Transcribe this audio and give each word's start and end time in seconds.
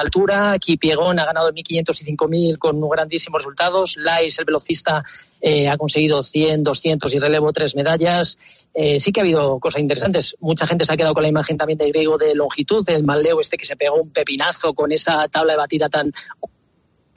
altura. 0.00 0.56
Kipiegón 0.58 1.18
ha 1.18 1.24
ganado 1.24 1.48
el 1.48 1.54
1500 1.54 2.00
y 2.00 2.04
5000 2.04 2.58
con 2.58 2.80
grandísimos 2.88 3.40
resultados. 3.40 3.96
Lais, 3.96 4.38
el 4.38 4.44
velocista, 4.44 5.04
eh, 5.40 5.68
ha 5.68 5.76
conseguido 5.76 6.22
100, 6.22 6.62
200 6.62 7.14
y 7.14 7.18
relevo 7.18 7.52
tres 7.52 7.76
medallas. 7.76 8.38
Eh, 8.74 8.98
sí 8.98 9.12
que 9.12 9.20
ha 9.20 9.22
habido 9.22 9.58
cosas 9.58 9.80
interesantes. 9.80 10.36
Mucha 10.40 10.66
gente 10.66 10.84
se 10.84 10.92
ha 10.92 10.96
quedado 10.96 11.14
con 11.14 11.22
la 11.22 11.28
imagen 11.28 11.56
también 11.56 11.78
de 11.78 11.88
griego 11.88 12.18
de 12.18 12.34
longitud, 12.34 12.88
el 12.88 13.04
Maldeo 13.04 13.40
este 13.40 13.56
que 13.56 13.64
se 13.64 13.76
pegó 13.76 13.96
un 13.96 14.10
pepinazo 14.10 14.74
con 14.74 14.92
esa 14.92 15.28
tabla 15.28 15.52
de 15.52 15.58
batida 15.58 15.88
tan 15.88 16.12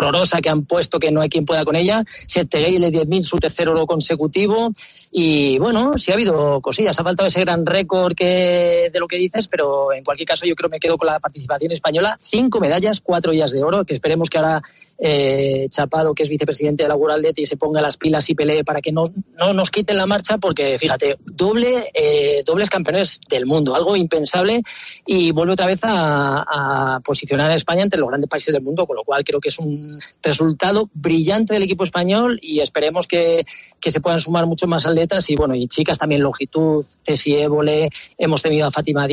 horrorosa 0.02 0.42
que 0.42 0.50
han 0.50 0.66
puesto 0.66 1.00
que 1.00 1.12
no 1.12 1.22
hay 1.22 1.30
quien 1.30 1.46
pueda 1.46 1.64
con 1.64 1.76
ella. 1.76 2.04
Settegueile 2.28 2.92
10.000, 2.92 3.24
su 3.24 3.38
tercer 3.38 3.70
oro 3.70 3.86
consecutivo. 3.86 4.72
Y 5.12 5.58
bueno, 5.60 5.98
sí 5.98 6.12
ha 6.12 6.16
habido 6.16 6.62
cosillas. 6.62 7.00
Ha 7.00 7.04
faltado 7.04 7.28
ese 7.28 7.42
gran 7.42 7.66
récord 7.66 8.14
que, 8.14 8.90
de 8.92 9.00
lo 9.00 9.08
que 9.08 9.18
dices, 9.18 9.48
pero 9.48 9.94
en 9.94 10.04
cualquier 10.04 10.28
caso 10.28 10.46
yo 10.46 10.56
creo 10.56 10.70
que 10.70 10.76
me 10.76 10.80
quedo 10.80 10.98
con 10.98 11.08
la 11.08 11.20
participación 11.20 11.72
española. 11.72 12.18
Cinco 12.20 12.60
medallas, 12.60 13.02
cuatro 13.02 13.32
ellas 13.32 13.52
de 13.52 13.64
oro, 13.64 13.86
que 13.86 13.94
esperemos 13.94 14.30
que 14.30 14.38
ahora 14.38 14.62
eh, 15.04 15.68
Chapado, 15.70 16.14
que 16.14 16.22
es 16.22 16.30
vicepresidente 16.30 16.84
de 16.84 16.90
la 16.90 16.96
World 16.96 17.34
y 17.36 17.48
se 17.48 17.58
ponga 17.58 17.82
las 17.82 17.98
pilas 17.98 18.30
y 18.30 18.36
pelee 18.36 18.64
para 18.64 18.82
que 18.82 18.92
no, 18.92 19.04
no 19.38 19.52
nos 19.52 19.72
quiten 19.72 19.98
la 19.98 20.06
marcha, 20.06 20.38
porque 20.38 20.78
fíjate, 20.78 21.18
doble, 21.26 21.90
eh, 21.94 22.44
dobles 22.46 22.70
campeones 22.70 23.20
del 23.28 23.48
mundo, 23.48 23.74
algo 23.74 23.96
impensable, 23.96 24.62
y 25.08 25.32
vuelve 25.32 25.54
otra 25.54 25.66
vez 25.66 25.80
a, 25.84 27.00
posicionar 27.04 27.50
a 27.50 27.56
España 27.56 27.82
entre 27.82 28.00
los 28.00 28.10
grandes 28.10 28.30
países 28.30 28.54
del 28.54 28.62
mundo, 28.62 28.86
con 28.86 28.96
lo 28.96 29.04
cual 29.04 29.24
creo 29.24 29.40
que 29.40 29.50
es 29.50 29.58
un 29.58 30.00
resultado 30.22 30.90
brillante 30.94 31.56
del 31.56 31.64
equipo 31.64 31.84
español 31.84 32.38
y 32.42 32.60
esperemos 32.60 33.08
que, 33.08 33.44
que 33.80 33.90
se 33.90 34.00
puedan 34.00 34.20
sumar 34.20 34.46
muchos 34.46 34.70
más 34.70 34.86
atletas 34.86 35.28
y 35.30 35.36
bueno, 35.36 35.56
y 35.56 35.68
chicas 35.68 35.98
también 35.98 36.22
longitud, 36.22 36.86
Cesi 37.04 37.34
Évole, 37.34 37.90
hemos 38.18 38.42
tenido 38.44 38.68
a 38.68 38.72
Fátima 38.72 39.08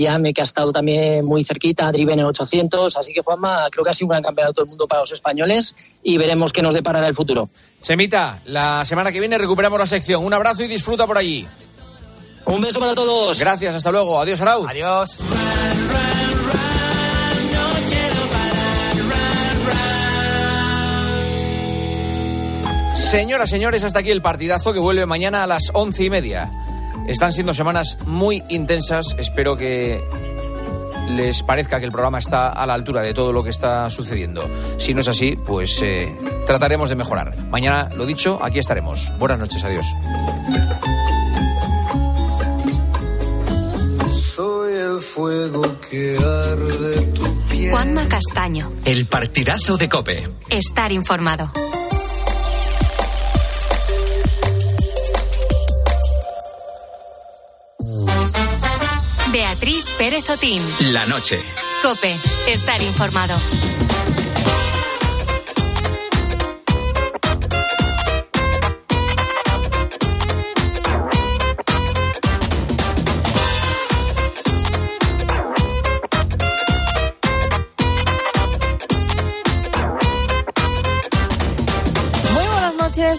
Diame 0.00 0.32
que 0.32 0.40
ha 0.40 0.44
estado 0.44 0.72
también 0.72 1.24
muy 1.24 1.44
cerquita, 1.44 1.90
Driven 1.92 2.18
en 2.18 2.26
800, 2.26 2.96
así 2.96 3.12
que 3.12 3.20
Juanma 3.20 3.68
creo 3.70 3.84
que 3.84 3.90
ha 3.90 3.94
sido 3.94 4.06
un 4.06 4.10
gran 4.10 4.22
campeonato 4.22 4.62
del 4.62 4.68
mundo 4.68 4.86
para 4.86 5.00
los 5.00 5.12
españoles 5.12 5.30
españoles 5.30 5.74
y 6.02 6.16
veremos 6.18 6.52
qué 6.52 6.62
nos 6.62 6.74
deparará 6.74 7.08
el 7.08 7.14
futuro. 7.14 7.48
Semita, 7.80 8.40
la 8.46 8.84
semana 8.84 9.12
que 9.12 9.20
viene 9.20 9.38
recuperamos 9.38 9.78
la 9.78 9.86
sección. 9.86 10.24
Un 10.24 10.34
abrazo 10.34 10.62
y 10.62 10.66
disfruta 10.66 11.06
por 11.06 11.16
allí. 11.16 11.46
Un 12.46 12.60
beso 12.60 12.80
para 12.80 12.94
todos. 12.94 13.38
Gracias, 13.38 13.74
hasta 13.74 13.90
luego. 13.90 14.20
Adiós, 14.20 14.40
Arauz. 14.40 14.68
Adiós. 14.68 15.18
Señoras, 22.94 23.50
señores, 23.50 23.82
hasta 23.82 24.00
aquí 24.00 24.10
el 24.10 24.22
partidazo 24.22 24.72
que 24.72 24.78
vuelve 24.78 25.04
mañana 25.04 25.42
a 25.42 25.46
las 25.46 25.70
once 25.72 26.04
y 26.04 26.10
media. 26.10 26.50
Están 27.10 27.32
siendo 27.32 27.54
semanas 27.54 27.98
muy 28.06 28.44
intensas. 28.48 29.16
Espero 29.18 29.56
que 29.56 30.00
les 31.08 31.42
parezca 31.42 31.80
que 31.80 31.86
el 31.86 31.90
programa 31.90 32.20
está 32.20 32.50
a 32.50 32.64
la 32.66 32.74
altura 32.74 33.02
de 33.02 33.12
todo 33.12 33.32
lo 33.32 33.42
que 33.42 33.50
está 33.50 33.90
sucediendo. 33.90 34.48
Si 34.78 34.94
no 34.94 35.00
es 35.00 35.08
así, 35.08 35.34
pues 35.34 35.82
eh, 35.82 36.16
trataremos 36.46 36.88
de 36.88 36.94
mejorar. 36.94 37.36
Mañana, 37.50 37.88
lo 37.96 38.06
dicho, 38.06 38.38
aquí 38.40 38.60
estaremos. 38.60 39.12
Buenas 39.18 39.40
noches, 39.40 39.64
adiós. 39.64 39.86
Soy 44.08 44.74
el 44.74 44.98
fuego 44.98 45.62
que 45.90 46.16
arde 46.16 47.06
tu 47.06 47.40
piel. 47.48 47.72
Juanma 47.72 48.06
Castaño. 48.06 48.72
El 48.84 49.06
partidazo 49.06 49.76
de 49.76 49.88
Cope. 49.88 50.28
Estar 50.48 50.92
informado. 50.92 51.50
Beatriz 59.40 59.86
Pérez 59.96 60.28
Otín. 60.28 60.62
La 60.92 61.06
noche. 61.06 61.40
Cope, 61.82 62.14
estar 62.46 62.82
informado. 62.82 63.34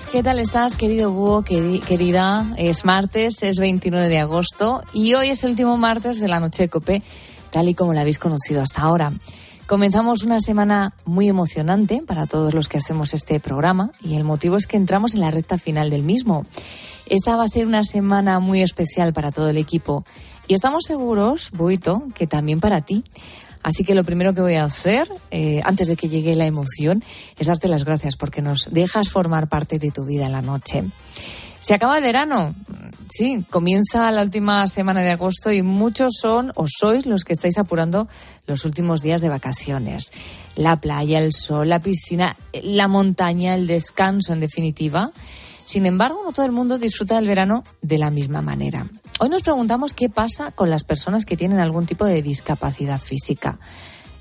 ¿Qué 0.09 0.23
tal 0.23 0.39
estás, 0.39 0.77
querido 0.77 1.11
búho, 1.11 1.43
querida? 1.43 2.45
Es 2.57 2.85
martes, 2.85 3.43
es 3.43 3.59
29 3.59 4.07
de 4.07 4.19
agosto 4.19 4.81
y 4.93 5.13
hoy 5.15 5.29
es 5.29 5.43
el 5.43 5.51
último 5.51 5.75
martes 5.75 6.19
de 6.19 6.27
la 6.27 6.39
noche 6.39 6.63
de 6.63 6.69
Copé, 6.69 7.03
tal 7.49 7.67
y 7.67 7.73
como 7.73 7.93
la 7.93 8.01
habéis 8.01 8.17
conocido 8.17 8.61
hasta 8.61 8.81
ahora. 8.81 9.11
Comenzamos 9.67 10.23
una 10.23 10.39
semana 10.39 10.93
muy 11.05 11.27
emocionante 11.27 12.01
para 12.05 12.25
todos 12.25 12.53
los 12.53 12.69
que 12.69 12.77
hacemos 12.77 13.13
este 13.13 13.39
programa 13.39 13.91
y 14.01 14.15
el 14.15 14.23
motivo 14.23 14.55
es 14.55 14.65
que 14.65 14.77
entramos 14.77 15.13
en 15.13 15.19
la 15.19 15.31
recta 15.31 15.57
final 15.57 15.89
del 15.89 16.03
mismo. 16.03 16.45
Esta 17.07 17.35
va 17.35 17.43
a 17.43 17.47
ser 17.47 17.67
una 17.67 17.83
semana 17.83 18.39
muy 18.39 18.61
especial 18.61 19.13
para 19.13 19.31
todo 19.31 19.49
el 19.49 19.57
equipo 19.57 20.05
y 20.47 20.53
estamos 20.53 20.83
seguros, 20.85 21.51
Buito, 21.51 22.03
que 22.15 22.27
también 22.27 22.59
para 22.59 22.81
ti. 22.81 23.03
Así 23.63 23.83
que 23.83 23.95
lo 23.95 24.03
primero 24.03 24.33
que 24.33 24.41
voy 24.41 24.55
a 24.55 24.63
hacer, 24.63 25.07
eh, 25.29 25.61
antes 25.63 25.87
de 25.87 25.95
que 25.95 26.09
llegue 26.09 26.35
la 26.35 26.45
emoción, 26.45 27.03
es 27.37 27.47
darte 27.47 27.67
las 27.67 27.85
gracias 27.85 28.15
porque 28.15 28.41
nos 28.41 28.69
dejas 28.71 29.09
formar 29.09 29.49
parte 29.49 29.77
de 29.79 29.91
tu 29.91 30.05
vida 30.05 30.25
en 30.25 30.31
la 30.31 30.41
noche. 30.41 30.83
Se 31.59 31.75
acaba 31.75 31.97
el 31.97 32.03
verano, 32.03 32.55
sí, 33.07 33.45
comienza 33.51 34.09
la 34.09 34.23
última 34.23 34.65
semana 34.65 35.03
de 35.03 35.11
agosto 35.11 35.51
y 35.51 35.61
muchos 35.61 36.13
son 36.19 36.51
o 36.55 36.65
sois 36.67 37.05
los 37.05 37.23
que 37.23 37.33
estáis 37.33 37.59
apurando 37.59 38.07
los 38.47 38.65
últimos 38.65 39.03
días 39.03 39.21
de 39.21 39.29
vacaciones. 39.29 40.11
La 40.55 40.81
playa, 40.81 41.19
el 41.19 41.33
sol, 41.33 41.69
la 41.69 41.79
piscina, 41.79 42.35
la 42.63 42.87
montaña, 42.87 43.53
el 43.53 43.67
descanso 43.67 44.33
en 44.33 44.39
definitiva. 44.39 45.11
Sin 45.63 45.85
embargo, 45.85 46.21
no 46.25 46.31
todo 46.31 46.47
el 46.47 46.51
mundo 46.51 46.79
disfruta 46.79 47.17
del 47.17 47.27
verano 47.27 47.63
de 47.83 47.99
la 47.99 48.09
misma 48.09 48.41
manera. 48.41 48.87
Hoy 49.23 49.29
nos 49.29 49.43
preguntamos 49.43 49.93
qué 49.93 50.09
pasa 50.09 50.49
con 50.49 50.71
las 50.71 50.83
personas 50.83 51.25
que 51.25 51.37
tienen 51.37 51.59
algún 51.59 51.85
tipo 51.85 52.05
de 52.05 52.23
discapacidad 52.23 52.99
física. 52.99 53.59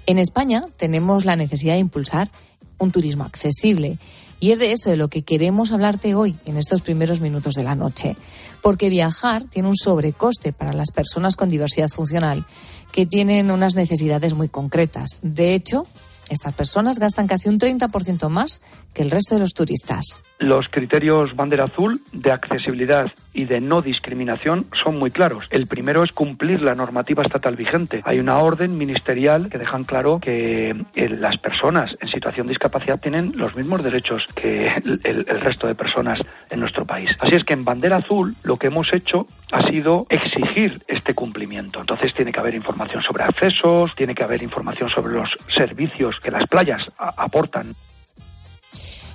En 0.04 0.18
España 0.18 0.62
tenemos 0.76 1.24
la 1.24 1.36
necesidad 1.36 1.72
de 1.72 1.78
impulsar 1.78 2.30
un 2.76 2.90
turismo 2.90 3.24
accesible. 3.24 3.98
Y 4.40 4.50
es 4.50 4.58
de 4.58 4.72
eso 4.72 4.90
de 4.90 4.98
lo 4.98 5.08
que 5.08 5.22
queremos 5.22 5.72
hablarte 5.72 6.14
hoy, 6.14 6.36
en 6.44 6.58
estos 6.58 6.82
primeros 6.82 7.20
minutos 7.20 7.54
de 7.54 7.62
la 7.62 7.74
noche. 7.74 8.14
Porque 8.60 8.90
viajar 8.90 9.44
tiene 9.44 9.70
un 9.70 9.76
sobrecoste 9.76 10.52
para 10.52 10.74
las 10.74 10.90
personas 10.90 11.34
con 11.34 11.48
diversidad 11.48 11.88
funcional 11.88 12.44
que 12.92 13.06
tienen 13.06 13.50
unas 13.50 13.74
necesidades 13.74 14.34
muy 14.34 14.50
concretas. 14.50 15.20
De 15.22 15.54
hecho, 15.54 15.86
estas 16.30 16.54
personas 16.54 16.98
gastan 16.98 17.26
casi 17.26 17.48
un 17.48 17.58
30% 17.58 18.28
más 18.28 18.62
que 18.94 19.02
el 19.02 19.10
resto 19.10 19.34
de 19.34 19.40
los 19.40 19.52
turistas. 19.52 20.22
Los 20.38 20.68
criterios 20.68 21.36
bandera 21.36 21.64
azul 21.64 22.00
de 22.12 22.32
accesibilidad 22.32 23.12
y 23.32 23.44
de 23.44 23.60
no 23.60 23.82
discriminación 23.82 24.66
son 24.72 24.98
muy 24.98 25.10
claros. 25.10 25.46
El 25.50 25.66
primero 25.66 26.02
es 26.02 26.12
cumplir 26.12 26.62
la 26.62 26.74
normativa 26.74 27.22
estatal 27.22 27.56
vigente. 27.56 28.00
Hay 28.04 28.18
una 28.18 28.38
orden 28.38 28.78
ministerial 28.78 29.50
que 29.50 29.58
dejan 29.58 29.84
claro 29.84 30.18
que 30.20 30.70
eh, 30.94 31.08
las 31.08 31.36
personas 31.38 31.90
en 32.00 32.08
situación 32.08 32.46
de 32.46 32.52
discapacidad 32.52 33.00
tienen 33.00 33.32
los 33.36 33.54
mismos 33.54 33.82
derechos 33.82 34.26
que 34.34 34.68
el, 34.68 35.00
el 35.04 35.40
resto 35.40 35.66
de 35.66 35.74
personas 35.74 36.18
en 36.50 36.60
nuestro 36.60 36.84
país. 36.84 37.10
Así 37.20 37.34
es 37.34 37.44
que 37.44 37.54
en 37.54 37.64
bandera 37.64 37.96
azul 37.96 38.34
lo 38.42 38.56
que 38.56 38.68
hemos 38.68 38.92
hecho 38.92 39.26
ha 39.52 39.68
sido 39.68 40.06
exigir 40.08 40.82
este 40.88 41.14
cumplimiento. 41.14 41.80
Entonces 41.80 42.14
tiene 42.14 42.32
que 42.32 42.40
haber 42.40 42.54
información 42.54 43.02
sobre 43.02 43.24
accesos, 43.24 43.94
tiene 43.96 44.14
que 44.14 44.22
haber 44.22 44.42
información 44.42 44.88
sobre 44.90 45.14
los 45.14 45.28
servicios 45.54 46.16
que 46.20 46.30
las 46.30 46.48
playas 46.48 46.82
aportan. 46.98 47.74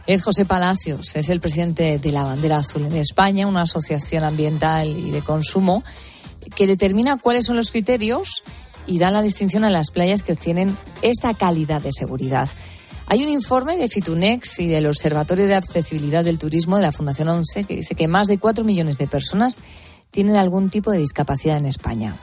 Es 0.07 0.21
José 0.21 0.45
Palacios, 0.45 1.15
es 1.15 1.29
el 1.29 1.39
presidente 1.39 1.97
de 1.97 2.11
la 2.11 2.23
Bandera 2.23 2.57
Azul 2.57 2.85
en 2.85 2.95
España, 2.95 3.47
una 3.47 3.63
asociación 3.63 4.23
ambiental 4.23 4.87
y 4.87 5.09
de 5.09 5.21
consumo 5.21 5.83
que 6.55 6.67
determina 6.67 7.17
cuáles 7.17 7.45
son 7.45 7.55
los 7.55 7.71
criterios 7.71 8.43
y 8.85 8.99
da 8.99 9.09
la 9.09 9.23
distinción 9.23 9.65
a 9.65 9.71
las 9.71 9.89
playas 9.89 10.21
que 10.21 10.33
obtienen 10.33 10.77
esta 11.01 11.33
calidad 11.33 11.81
de 11.81 11.91
seguridad. 11.91 12.49
Hay 13.07 13.23
un 13.23 13.29
informe 13.29 13.77
de 13.77 13.87
Fitunex 13.87 14.59
y 14.59 14.67
del 14.67 14.85
Observatorio 14.85 15.47
de 15.47 15.55
Accesibilidad 15.55 16.23
del 16.23 16.37
Turismo 16.37 16.75
de 16.75 16.83
la 16.83 16.91
Fundación 16.91 17.29
ONCE 17.29 17.63
que 17.63 17.75
dice 17.75 17.95
que 17.95 18.07
más 18.07 18.27
de 18.27 18.37
cuatro 18.37 18.63
millones 18.63 18.99
de 18.99 19.07
personas 19.07 19.59
tienen 20.11 20.37
algún 20.37 20.69
tipo 20.69 20.91
de 20.91 20.99
discapacidad 20.99 21.57
en 21.57 21.65
España 21.65 22.15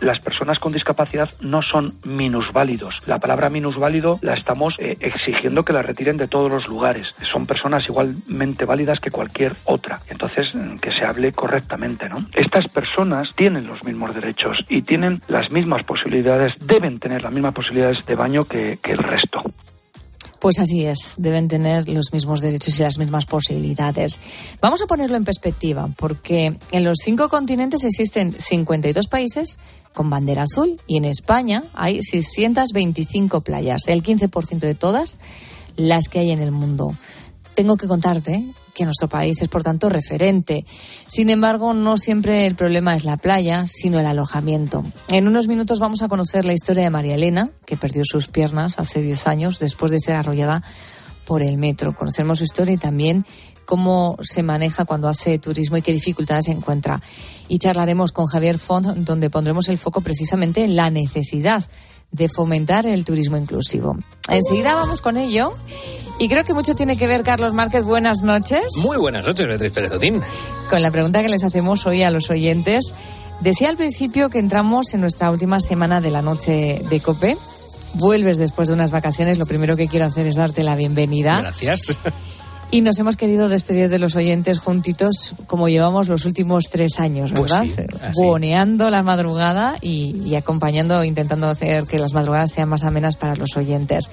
las 0.00 0.18
personas 0.20 0.58
con 0.58 0.72
discapacidad 0.72 1.30
no 1.40 1.62
son 1.62 1.92
minusválidos. 2.04 3.06
La 3.06 3.18
palabra 3.18 3.50
minusválido 3.50 4.18
la 4.22 4.34
estamos 4.34 4.78
eh, 4.78 4.96
exigiendo 5.00 5.64
que 5.64 5.72
la 5.72 5.82
retiren 5.82 6.16
de 6.16 6.28
todos 6.28 6.50
los 6.50 6.68
lugares. 6.68 7.14
Son 7.30 7.46
personas 7.46 7.84
igualmente 7.88 8.64
válidas 8.64 9.00
que 9.00 9.10
cualquier 9.10 9.52
otra. 9.64 9.98
Entonces, 10.08 10.54
mm, 10.54 10.76
que 10.76 10.92
se 10.92 11.04
hable 11.04 11.32
correctamente, 11.32 12.08
¿no? 12.08 12.16
Estas 12.34 12.68
personas 12.68 13.34
tienen 13.34 13.66
los 13.66 13.82
mismos 13.84 14.14
derechos 14.14 14.64
y 14.68 14.82
tienen 14.82 15.20
las 15.28 15.50
mismas 15.50 15.82
posibilidades, 15.82 16.54
deben 16.60 16.98
tener 16.98 17.22
las 17.22 17.32
mismas 17.32 17.54
posibilidades 17.54 18.04
de 18.06 18.14
baño 18.14 18.44
que, 18.44 18.78
que 18.82 18.92
el 18.92 18.98
resto. 18.98 19.42
Pues 20.40 20.58
así 20.60 20.86
es, 20.86 21.14
deben 21.18 21.48
tener 21.48 21.88
los 21.88 22.12
mismos 22.12 22.40
derechos 22.40 22.78
y 22.78 22.82
las 22.84 22.98
mismas 22.98 23.26
posibilidades. 23.26 24.20
Vamos 24.60 24.80
a 24.82 24.86
ponerlo 24.86 25.16
en 25.16 25.24
perspectiva, 25.24 25.88
porque 25.96 26.56
en 26.70 26.84
los 26.84 26.98
cinco 27.02 27.28
continentes 27.28 27.82
existen 27.82 28.34
52 28.38 29.08
países 29.08 29.58
con 29.94 30.10
bandera 30.10 30.44
azul 30.44 30.76
y 30.86 30.98
en 30.98 31.06
España 31.06 31.64
hay 31.74 32.00
625 32.02 33.40
playas, 33.40 33.82
el 33.88 34.02
15% 34.02 34.60
de 34.60 34.74
todas 34.76 35.18
las 35.76 36.08
que 36.08 36.20
hay 36.20 36.30
en 36.30 36.40
el 36.40 36.52
mundo. 36.52 36.94
Tengo 37.56 37.76
que 37.76 37.88
contarte 37.88 38.44
que 38.78 38.84
nuestro 38.84 39.08
país 39.08 39.42
es, 39.42 39.48
por 39.48 39.64
tanto, 39.64 39.88
referente. 39.88 40.64
Sin 41.08 41.30
embargo, 41.30 41.74
no 41.74 41.96
siempre 41.96 42.46
el 42.46 42.54
problema 42.54 42.94
es 42.94 43.04
la 43.04 43.16
playa, 43.16 43.64
sino 43.66 43.98
el 43.98 44.06
alojamiento. 44.06 44.84
En 45.08 45.26
unos 45.26 45.48
minutos 45.48 45.80
vamos 45.80 46.00
a 46.02 46.08
conocer 46.08 46.44
la 46.44 46.52
historia 46.52 46.84
de 46.84 46.90
María 46.90 47.16
Elena, 47.16 47.50
que 47.66 47.76
perdió 47.76 48.04
sus 48.04 48.28
piernas 48.28 48.78
hace 48.78 49.02
10 49.02 49.26
años 49.26 49.58
después 49.58 49.90
de 49.90 49.98
ser 49.98 50.14
arrollada 50.14 50.62
por 51.24 51.42
el 51.42 51.58
metro. 51.58 51.92
Conoceremos 51.92 52.38
su 52.38 52.44
historia 52.44 52.74
y 52.74 52.78
también 52.78 53.26
cómo 53.64 54.16
se 54.22 54.44
maneja 54.44 54.84
cuando 54.84 55.08
hace 55.08 55.40
turismo 55.40 55.76
y 55.76 55.82
qué 55.82 55.92
dificultades 55.92 56.46
encuentra. 56.46 57.02
Y 57.48 57.58
charlaremos 57.58 58.12
con 58.12 58.26
Javier 58.26 58.58
Font, 58.58 58.86
donde 58.98 59.28
pondremos 59.28 59.68
el 59.68 59.78
foco 59.78 60.02
precisamente 60.02 60.62
en 60.62 60.76
la 60.76 60.88
necesidad 60.88 61.64
de 62.10 62.28
fomentar 62.28 62.86
el 62.86 63.04
turismo 63.04 63.36
inclusivo. 63.36 63.96
Enseguida 64.28 64.74
vamos 64.74 65.00
con 65.00 65.16
ello. 65.16 65.52
Y 66.18 66.28
creo 66.28 66.44
que 66.44 66.52
mucho 66.52 66.74
tiene 66.74 66.96
que 66.96 67.06
ver, 67.06 67.22
Carlos 67.22 67.54
Márquez. 67.54 67.84
Buenas 67.84 68.22
noches. 68.22 68.64
Muy 68.78 68.96
buenas 68.96 69.26
noches, 69.26 69.46
Beatriz 69.46 69.72
Pérez 69.72 69.92
Otín. 69.92 70.20
Con 70.68 70.82
la 70.82 70.90
pregunta 70.90 71.22
que 71.22 71.28
les 71.28 71.44
hacemos 71.44 71.86
hoy 71.86 72.02
a 72.02 72.10
los 72.10 72.28
oyentes. 72.30 72.92
Decía 73.40 73.68
al 73.68 73.76
principio 73.76 74.28
que 74.28 74.38
entramos 74.38 74.94
en 74.94 75.00
nuestra 75.00 75.30
última 75.30 75.60
semana 75.60 76.00
de 76.00 76.10
la 76.10 76.22
noche 76.22 76.82
de 76.90 77.00
COPE. 77.00 77.36
Vuelves 77.94 78.38
después 78.38 78.66
de 78.68 78.74
unas 78.74 78.90
vacaciones. 78.90 79.38
Lo 79.38 79.46
primero 79.46 79.76
que 79.76 79.86
quiero 79.86 80.06
hacer 80.06 80.26
es 80.26 80.34
darte 80.34 80.64
la 80.64 80.74
bienvenida. 80.74 81.40
Gracias. 81.40 81.96
Y 82.70 82.82
nos 82.82 82.98
hemos 82.98 83.16
querido 83.16 83.48
despedir 83.48 83.88
de 83.88 83.98
los 83.98 84.14
oyentes 84.14 84.58
juntitos 84.58 85.34
como 85.46 85.68
llevamos 85.68 86.08
los 86.08 86.26
últimos 86.26 86.64
tres 86.70 86.98
años, 87.00 87.32
Pues 87.34 87.50
¿verdad? 87.52 87.64
sí, 87.64 87.82
así. 88.02 88.22
Buoneando 88.22 88.90
la 88.90 89.02
madrugada 89.02 89.76
y, 89.80 90.14
y 90.26 90.36
acompañando, 90.36 91.02
intentando 91.02 91.48
hacer 91.48 91.84
que 91.84 91.98
las 91.98 92.12
madrugadas 92.12 92.52
sean 92.52 92.68
más 92.68 92.84
amenas 92.84 93.16
para 93.16 93.36
los 93.36 93.56
oyentes. 93.56 94.10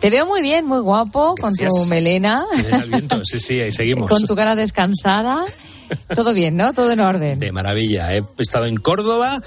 Te 0.00 0.10
veo 0.10 0.26
muy 0.26 0.42
bien, 0.42 0.64
muy 0.64 0.78
guapo, 0.78 1.34
con 1.40 1.52
tu 1.56 1.84
melena, 1.86 2.44
viento, 2.86 3.20
sí, 3.24 3.40
sí, 3.40 3.58
ahí 3.60 3.72
seguimos. 3.72 4.08
con 4.08 4.24
tu 4.26 4.36
cara 4.36 4.54
descansada. 4.54 5.44
Todo 6.14 6.34
bien, 6.34 6.54
¿no? 6.54 6.72
Todo 6.74 6.92
en 6.92 7.00
orden. 7.00 7.38
De 7.40 7.50
maravilla. 7.50 8.14
He 8.14 8.22
estado 8.38 8.66
en 8.66 8.76
Córdoba 8.76 9.40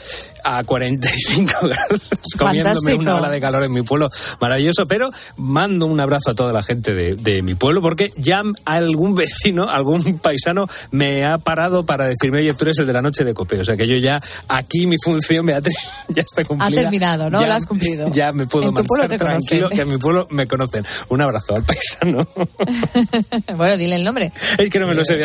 a 0.44 0.64
45 0.64 1.54
grados, 1.64 2.02
comiéndome 2.38 2.96
una 2.96 3.16
ola 3.16 3.30
de 3.30 3.40
calor 3.42 3.64
en 3.64 3.72
mi 3.72 3.82
pueblo. 3.82 4.10
Maravilloso, 4.40 4.88
pero 4.88 5.10
mando 5.38 5.86
un 5.86 6.00
abrazo 6.00 6.32
a 6.32 6.36
toda 6.36 6.54
la 6.54 6.64
gente 6.64 6.94
de, 6.94 7.16
de 7.16 7.42
mi 7.42 7.56
pueblo 7.56 7.82
porque 7.82 8.12
ya 8.18 8.44
algún 8.66 9.16
vecino, 9.16 9.70
algún 9.70 10.20
paisano 10.20 10.68
me 10.92 11.26
ha 11.26 11.38
parado 11.38 11.86
para 11.86 12.06
decirme, 12.06 12.40
oye, 12.40 12.54
tú 12.54 12.66
eres 12.66 12.80
el 12.80 12.88
de 12.88 12.94
la 12.94 13.02
noche 13.02 13.24
de 13.24 13.34
cope. 13.34 13.60
O 13.60 13.66
sea 13.66 13.78
que 13.78 13.88
yo 13.88 13.96
ya, 13.98 14.22
aquí 14.48 14.88
mi 14.88 14.98
función, 15.04 15.46
Beatriz, 15.46 15.76
ya 16.10 16.22
está 16.22 16.44
cumplida. 16.46 16.82
terminado, 16.82 17.30
¿no? 17.30 17.42
Ya, 17.42 17.48
La 17.48 17.56
has 17.56 17.66
cumplido. 17.66 18.10
Ya 18.12 18.32
me 18.34 18.46
puedo 18.48 18.72
marchar 18.72 19.08
tranquilo, 19.18 19.70
conocen. 19.70 19.70
que 19.76 19.82
en 19.82 19.88
mi 19.90 19.98
pueblo 19.98 20.28
me 20.32 20.48
conocen. 20.48 20.84
Un 21.10 21.22
abrazo 21.22 21.56
al 21.56 21.64
paisano. 21.64 22.28
bueno, 23.58 23.78
dile 23.78 23.96
el 23.96 24.04
nombre. 24.04 24.32
es 24.58 24.70
que 24.70 24.80
no 24.80 24.88
me 24.88 24.94
lo 24.96 25.04
sé. 25.06 25.22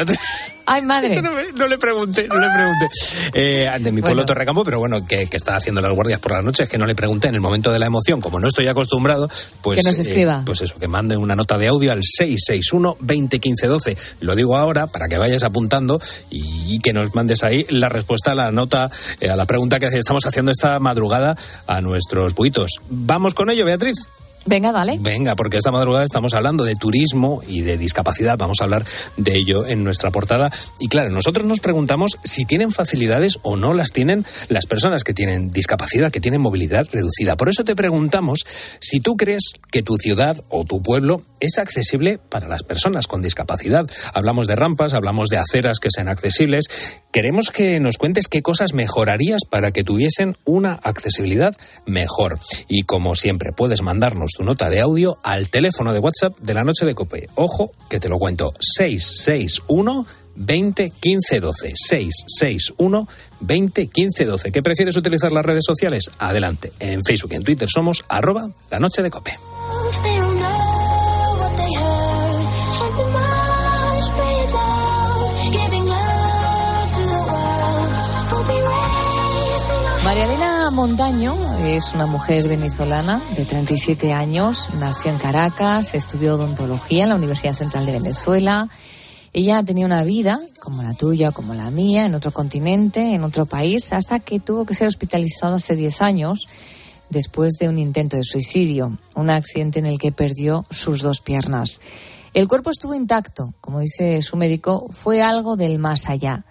Ay, 0.66 0.82
madre. 0.82 1.22
No, 1.22 1.32
me- 1.32 1.52
no 1.56 1.68
le 1.68 1.78
pregunté, 1.78 2.26
no 2.28 2.38
le 2.40 2.48
pregunté. 2.52 2.88
Eh, 3.34 3.70
de 3.80 3.92
mi 3.92 4.00
pueblo 4.00 4.16
Bueno. 4.16 4.26
Torrecampo, 4.26 4.64
pero 4.64 4.78
bueno, 4.78 5.05
que, 5.06 5.26
que 5.26 5.36
está 5.36 5.56
haciendo 5.56 5.80
las 5.80 5.92
guardias 5.92 6.20
por 6.20 6.32
las 6.32 6.44
noches, 6.44 6.68
que 6.68 6.78
no 6.78 6.86
le 6.86 6.94
pregunté 6.94 7.28
en 7.28 7.34
el 7.34 7.40
momento 7.40 7.72
de 7.72 7.78
la 7.78 7.86
emoción, 7.86 8.20
como 8.20 8.40
no 8.40 8.48
estoy 8.48 8.66
acostumbrado, 8.68 9.28
pues. 9.62 9.80
Que 9.80 9.88
nos 9.90 9.98
escriba. 9.98 10.38
eh, 10.40 10.42
pues 10.46 10.60
eso, 10.62 10.76
que 10.78 10.88
mande 10.88 11.16
una 11.16 11.36
nota 11.36 11.58
de 11.58 11.68
audio 11.68 11.92
al 11.92 12.02
661 12.02 12.96
2015 13.00 13.66
12. 13.66 13.96
Lo 14.20 14.34
digo 14.34 14.56
ahora 14.56 14.86
para 14.86 15.08
que 15.08 15.18
vayas 15.18 15.42
apuntando 15.42 16.00
y, 16.30 16.74
y 16.74 16.78
que 16.80 16.92
nos 16.92 17.14
mandes 17.14 17.42
ahí 17.42 17.66
la 17.68 17.88
respuesta 17.88 18.32
a 18.32 18.34
la 18.34 18.50
nota, 18.50 18.90
eh, 19.20 19.30
a 19.30 19.36
la 19.36 19.46
pregunta 19.46 19.78
que 19.78 19.86
estamos 19.86 20.26
haciendo 20.26 20.50
esta 20.50 20.78
madrugada 20.80 21.36
a 21.66 21.80
nuestros 21.80 22.34
buitos. 22.34 22.72
Vamos 22.88 23.34
con 23.34 23.50
ello, 23.50 23.64
Beatriz. 23.64 24.08
Venga, 24.46 24.70
dale. 24.70 24.98
Venga, 25.00 25.34
porque 25.34 25.56
esta 25.56 25.72
madrugada 25.72 26.04
estamos 26.04 26.32
hablando 26.34 26.64
de 26.64 26.76
turismo 26.76 27.42
y 27.46 27.62
de 27.62 27.76
discapacidad. 27.76 28.38
Vamos 28.38 28.60
a 28.60 28.64
hablar 28.64 28.84
de 29.16 29.34
ello 29.34 29.66
en 29.66 29.82
nuestra 29.82 30.12
portada. 30.12 30.52
Y 30.78 30.88
claro, 30.88 31.10
nosotros 31.10 31.44
nos 31.44 31.58
preguntamos 31.58 32.18
si 32.22 32.44
tienen 32.44 32.70
facilidades 32.70 33.38
o 33.42 33.56
no 33.56 33.74
las 33.74 33.90
tienen 33.90 34.24
las 34.48 34.66
personas 34.66 35.02
que 35.02 35.14
tienen 35.14 35.50
discapacidad, 35.50 36.12
que 36.12 36.20
tienen 36.20 36.40
movilidad 36.40 36.86
reducida. 36.92 37.36
Por 37.36 37.48
eso 37.48 37.64
te 37.64 37.74
preguntamos 37.74 38.46
si 38.80 39.00
tú 39.00 39.16
crees 39.16 39.54
que 39.72 39.82
tu 39.82 39.96
ciudad 39.96 40.36
o 40.48 40.64
tu 40.64 40.80
pueblo 40.80 41.22
es 41.40 41.58
accesible 41.58 42.18
para 42.18 42.46
las 42.46 42.62
personas 42.62 43.08
con 43.08 43.22
discapacidad. 43.22 43.86
Hablamos 44.14 44.46
de 44.46 44.54
rampas, 44.54 44.94
hablamos 44.94 45.28
de 45.28 45.38
aceras 45.38 45.80
que 45.80 45.90
sean 45.90 46.08
accesibles. 46.08 46.66
Queremos 47.12 47.50
que 47.50 47.80
nos 47.80 47.98
cuentes 47.98 48.28
qué 48.28 48.42
cosas 48.42 48.74
mejorarías 48.74 49.42
para 49.48 49.72
que 49.72 49.82
tuviesen 49.82 50.36
una 50.44 50.74
accesibilidad 50.74 51.56
mejor. 51.84 52.38
Y 52.68 52.82
como 52.82 53.16
siempre, 53.16 53.52
puedes 53.52 53.82
mandarnos 53.82 54.35
tu 54.36 54.44
nota 54.44 54.68
de 54.68 54.80
audio 54.80 55.18
al 55.22 55.48
teléfono 55.48 55.94
de 55.94 55.98
WhatsApp 55.98 56.36
de 56.38 56.52
la 56.52 56.62
noche 56.62 56.84
de 56.84 56.94
Cope. 56.94 57.28
Ojo, 57.36 57.72
que 57.88 57.98
te 57.98 58.08
lo 58.10 58.18
cuento. 58.18 58.52
661 58.60 60.06
20 60.34 60.90
15 60.90 61.40
12. 61.40 61.72
661 61.74 63.08
20 63.40 63.86
15 63.86 64.24
12. 64.26 64.52
¿Qué 64.52 64.62
prefieres 64.62 64.96
utilizar 64.96 65.32
las 65.32 65.44
redes 65.44 65.64
sociales? 65.64 66.10
Adelante. 66.18 66.72
En 66.80 67.02
Facebook 67.02 67.32
y 67.32 67.36
en 67.36 67.44
Twitter 67.44 67.68
somos 67.72 68.04
arroba 68.08 68.48
la 68.70 68.78
noche 68.78 69.02
de 69.02 69.10
Cope. 69.10 69.38
Elena 80.86 81.04
Montaño 81.04 81.56
es 81.64 81.94
una 81.94 82.06
mujer 82.06 82.48
venezolana 82.48 83.20
de 83.36 83.44
37 83.44 84.12
años, 84.12 84.68
nació 84.78 85.10
en 85.10 85.18
Caracas, 85.18 85.94
estudió 85.94 86.34
odontología 86.34 87.02
en 87.02 87.08
la 87.08 87.16
Universidad 87.16 87.54
Central 87.54 87.86
de 87.86 87.92
Venezuela. 87.92 88.68
Ella 89.32 89.64
tenía 89.64 89.84
una 89.84 90.04
vida, 90.04 90.40
como 90.60 90.84
la 90.84 90.94
tuya, 90.94 91.32
como 91.32 91.54
la 91.54 91.72
mía, 91.72 92.06
en 92.06 92.14
otro 92.14 92.30
continente, 92.30 93.14
en 93.14 93.24
otro 93.24 93.46
país, 93.46 93.92
hasta 93.92 94.20
que 94.20 94.38
tuvo 94.38 94.64
que 94.64 94.76
ser 94.76 94.86
hospitalizada 94.86 95.56
hace 95.56 95.74
10 95.74 96.02
años 96.02 96.46
después 97.10 97.54
de 97.58 97.68
un 97.68 97.78
intento 97.78 98.16
de 98.16 98.22
suicidio, 98.22 98.96
un 99.16 99.30
accidente 99.30 99.80
en 99.80 99.86
el 99.86 99.98
que 99.98 100.12
perdió 100.12 100.66
sus 100.70 101.02
dos 101.02 101.20
piernas. 101.20 101.80
El 102.32 102.46
cuerpo 102.46 102.70
estuvo 102.70 102.94
intacto, 102.94 103.54
como 103.60 103.80
dice 103.80 104.22
su 104.22 104.36
médico, 104.36 104.86
fue 104.92 105.22
algo 105.22 105.56
del 105.56 105.78
más 105.78 106.08
allá. 106.08 106.44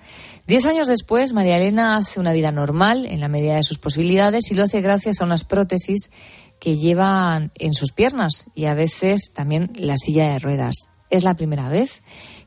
Diez 0.48 0.68
años 0.68 0.88
después, 0.88 1.34
María 1.34 1.58
Elena 1.58 1.96
hace 1.96 2.20
una 2.20 2.32
vida 2.32 2.52
normal 2.52 3.08
en 3.08 3.20
la 3.20 3.28
medida 3.28 3.56
de 3.56 3.64
sus 3.64 3.80
posibilidades 3.80 4.52
y 4.52 4.54
lo 4.54 4.64
hace 4.64 4.80
gracias 4.80 5.20
a 5.20 5.26
unas 5.26 5.44
prótesis 5.44 6.12
que 6.60 6.78
llevan 6.78 7.52
en 7.56 7.74
sus 7.74 7.94
piernas 7.94 8.50
y 8.54 8.66
a 8.66 8.76
veces 8.76 9.32
también 9.34 9.72
la 9.76 9.98
silla 9.98 10.32
de 10.32 10.38
ruedas. 10.40 10.92
Es 11.10 11.24
la 11.24 11.34
primera 11.34 11.68
vez 11.70 12.04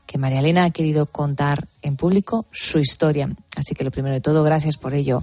que 0.07 0.17
María 0.17 0.39
Elena 0.39 0.63
ha 0.63 0.69
querido 0.71 1.07
contar 1.07 1.67
en 1.81 1.97
público 1.97 2.45
su 2.51 2.79
historia. 2.79 3.29
Así 3.57 3.75
que 3.75 3.83
lo 3.83 3.91
primero 3.91 4.15
de 4.15 4.21
todo, 4.21 4.43
gracias 4.43 4.77
por 4.77 4.93
ello. 4.93 5.21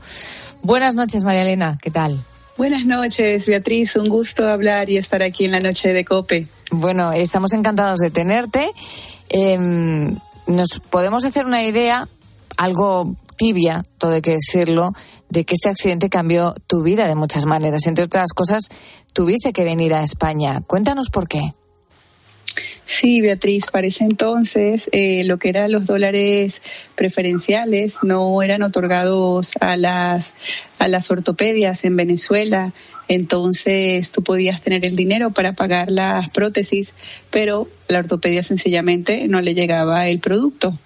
Buenas 0.63 0.95
noches, 0.95 1.25
María 1.25 1.43
Elena, 1.43 1.79
¿qué 1.81 1.91
tal? 1.91 2.23
Buenas 2.59 2.85
noches, 2.85 3.49
Beatriz. 3.49 3.97
Un 3.97 4.09
gusto 4.09 4.47
hablar 4.47 4.91
y 4.91 4.99
estar 4.99 5.23
aquí 5.23 5.47
en 5.47 5.53
la 5.53 5.61
noche 5.61 5.95
de 5.95 6.05
Cope. 6.05 6.47
Bueno, 6.71 7.11
estamos 7.13 7.55
encantados 7.55 8.01
de 8.01 8.11
tenerte. 8.11 8.71
Eh, 9.31 10.11
nos 10.47 10.81
podemos 10.91 11.25
hacer 11.25 11.45
una 11.45 11.65
idea, 11.65 12.09
algo 12.57 13.17
tibia, 13.37 13.83
todo 13.99 14.13
hay 14.13 14.23
que 14.23 14.33
decirlo, 14.33 14.93
de 15.29 15.45
que 15.45 15.55
este 15.55 15.69
accidente 15.69 16.09
cambió 16.09 16.55
tu 16.67 16.83
vida 16.83 17.07
de 17.07 17.15
muchas 17.15 17.47
maneras. 17.47 17.87
Entre 17.87 18.05
otras 18.05 18.33
cosas, 18.33 18.69
tuviste 19.13 19.53
que 19.53 19.65
venir 19.65 19.95
a 19.95 20.03
España. 20.03 20.63
Cuéntanos 20.67 21.11
por 21.11 21.29
qué. 21.29 21.53
Sí, 22.85 23.21
Beatriz, 23.21 23.67
para 23.73 23.89
ese 23.89 24.05
entonces 24.05 24.89
eh, 24.93 25.25
lo 25.25 25.39
que 25.39 25.49
eran 25.49 25.73
los 25.73 25.87
dólares 25.87 26.63
preferenciales 26.95 27.99
no 28.03 28.41
eran 28.43 28.63
otorgados 28.63 29.53
a 29.61 29.77
las, 29.77 30.35
a 30.79 30.87
las 30.87 31.11
ortopedias 31.11 31.85
en 31.85 31.97
Venezuela. 31.97 32.73
Entonces 33.09 34.13
tú 34.13 34.23
podías 34.23 34.63
tener 34.63 34.87
el 34.87 34.95
dinero 34.95 35.33
para 35.33 35.53
pagar 35.53 35.91
las 35.91 36.31
prótesis, 36.31 36.95
pero 37.31 37.69
la 37.89 38.01
ortopedia 38.01 38.43
sencillamente 38.43 39.29
no 39.29 39.41
le 39.41 39.55
llegaba 39.55 40.09
el 40.09 40.19
producto. 40.19 40.77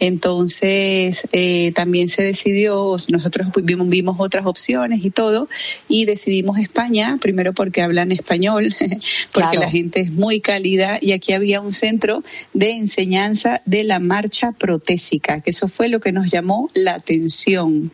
Entonces 0.00 1.26
eh, 1.32 1.72
también 1.72 2.08
se 2.08 2.22
decidió, 2.22 2.96
nosotros 3.08 3.48
vimos, 3.62 3.88
vimos 3.88 4.16
otras 4.18 4.44
opciones 4.44 5.04
y 5.04 5.10
todo, 5.10 5.48
y 5.88 6.04
decidimos 6.04 6.58
España, 6.58 7.16
primero 7.20 7.54
porque 7.54 7.80
hablan 7.80 8.12
español, 8.12 8.74
porque 9.32 9.48
Claro. 9.52 9.60
la 9.60 9.70
gente 9.70 10.00
es 10.00 10.10
muy 10.12 10.40
cálida, 10.40 10.98
y 11.00 11.12
aquí 11.12 11.32
había 11.32 11.60
un 11.60 11.72
centro 11.72 12.22
de 12.52 12.72
enseñanza 12.72 13.62
de 13.64 13.84
la 13.84 13.98
marcha 13.98 14.52
protésica, 14.52 15.40
que 15.40 15.50
eso 15.50 15.68
fue 15.68 15.88
lo 15.88 16.00
que 16.00 16.12
nos 16.12 16.30
llamó 16.30 16.68
la 16.74 16.94
atención. 16.94 17.92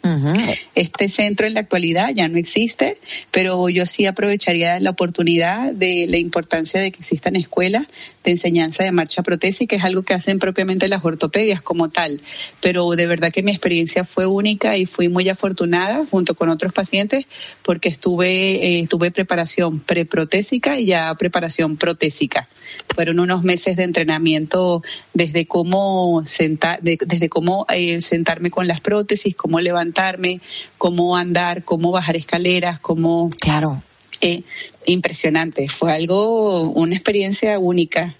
Este 0.75 1.09
centro 1.09 1.29
centro 1.29 1.47
en 1.47 1.53
la 1.55 1.61
actualidad 1.61 2.09
ya 2.15 2.27
no 2.29 2.39
existe, 2.39 2.99
pero 3.31 3.69
yo 3.69 3.85
sí 3.85 4.07
aprovecharía 4.07 4.81
la 4.81 4.91
oportunidad 4.91 5.73
de 5.75 6.07
la 6.09 6.17
importancia 6.17 6.81
de 6.81 6.91
que 6.91 7.01
existan 7.01 7.37
escuelas 7.37 7.87
de 8.25 8.31
enseñanza 8.31 8.48
de 8.53 8.93
marcha 8.93 9.23
protésica, 9.23 9.77
es 9.77 9.85
algo 9.85 10.03
que 10.03 10.15
hacen 10.15 10.39
propiamente 10.39 10.89
las 10.89 11.05
ortopedias 11.05 11.61
como 11.63 11.89
tal. 11.89 12.21
Pero 12.61 12.91
de 12.91 13.07
verdad 13.07 13.31
que 13.33 13.43
mi 13.43 13.51
experiencia 13.51 14.05
fue 14.05 14.27
única 14.27 14.77
y 14.77 14.87
fui 14.87 15.09
muy 15.09 15.29
afortunada 15.29 16.05
junto 16.11 16.35
con 16.35 16.49
otros 16.49 16.73
pacientes 16.73 17.27
porque 17.63 17.89
estuve, 17.89 18.79
eh, 18.81 18.87
tuve 18.89 19.11
preparación 19.11 19.81
preprotésica 19.81 20.79
y 20.79 20.87
ya 20.87 21.15
preparación 21.15 21.77
protésica. 21.77 22.49
Fueron 22.95 23.21
unos 23.21 23.43
meses 23.45 23.77
de 23.77 23.85
entrenamiento 23.85 24.83
desde 25.15 25.47
cómo 25.47 26.23
sentar, 26.25 26.81
de- 26.83 26.99
desde 27.07 27.29
cómo 27.29 27.67
eh, 27.69 28.01
sentarme 28.01 28.51
con 28.51 28.67
las 28.67 28.81
prótesis, 28.81 29.37
cómo 29.37 29.61
levantarme, 29.61 30.41
cómo 30.79 31.17
andar, 31.17 31.65
cómo 31.65 31.91
bajar 31.93 32.17
escaleras, 32.17 32.81
cómo 32.81 33.31
Claro. 33.41 33.83
eh, 34.21 34.43
impresionante. 34.87 35.69
Fue 35.69 35.93
algo, 35.93 36.63
una 36.71 36.95
experiencia 36.95 37.59
única. 37.59 38.17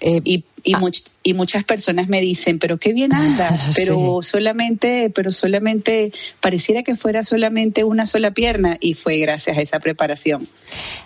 Eh, 0.00 0.20
y, 0.24 0.44
y, 0.62 0.74
much- 0.74 1.04
y 1.24 1.34
muchas 1.34 1.64
personas 1.64 2.08
me 2.08 2.20
dicen, 2.20 2.58
pero 2.60 2.78
qué 2.78 2.92
bien 2.92 3.12
andas, 3.12 3.70
pero 3.74 4.20
solamente, 4.22 5.10
pero 5.12 5.32
solamente, 5.32 6.12
pareciera 6.40 6.82
que 6.84 6.94
fuera 6.94 7.22
solamente 7.24 7.82
una 7.82 8.06
sola 8.06 8.30
pierna 8.30 8.76
y 8.80 8.94
fue 8.94 9.18
gracias 9.18 9.58
a 9.58 9.60
esa 9.60 9.80
preparación. 9.80 10.46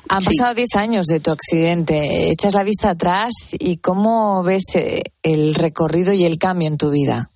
Han 0.09 0.21
Sí. 0.21 0.27
pasado 0.37 0.55
10 0.55 0.77
años 0.77 1.07
de 1.07 1.21
tu 1.21 1.31
accidente. 1.31 2.31
Echas 2.31 2.53
la 2.55 2.65
vista 2.65 2.91
atrás 2.91 3.33
y 3.59 3.79
cómo 3.79 4.43
ves 4.43 4.65
eh, 4.75 5.05
el 5.23 5.55
recorrido 5.55 6.13
y 6.13 6.25
el 6.25 6.39
cambio 6.39 6.69
en 6.69 6.77
tu 6.77 6.91
vida. 6.91 7.31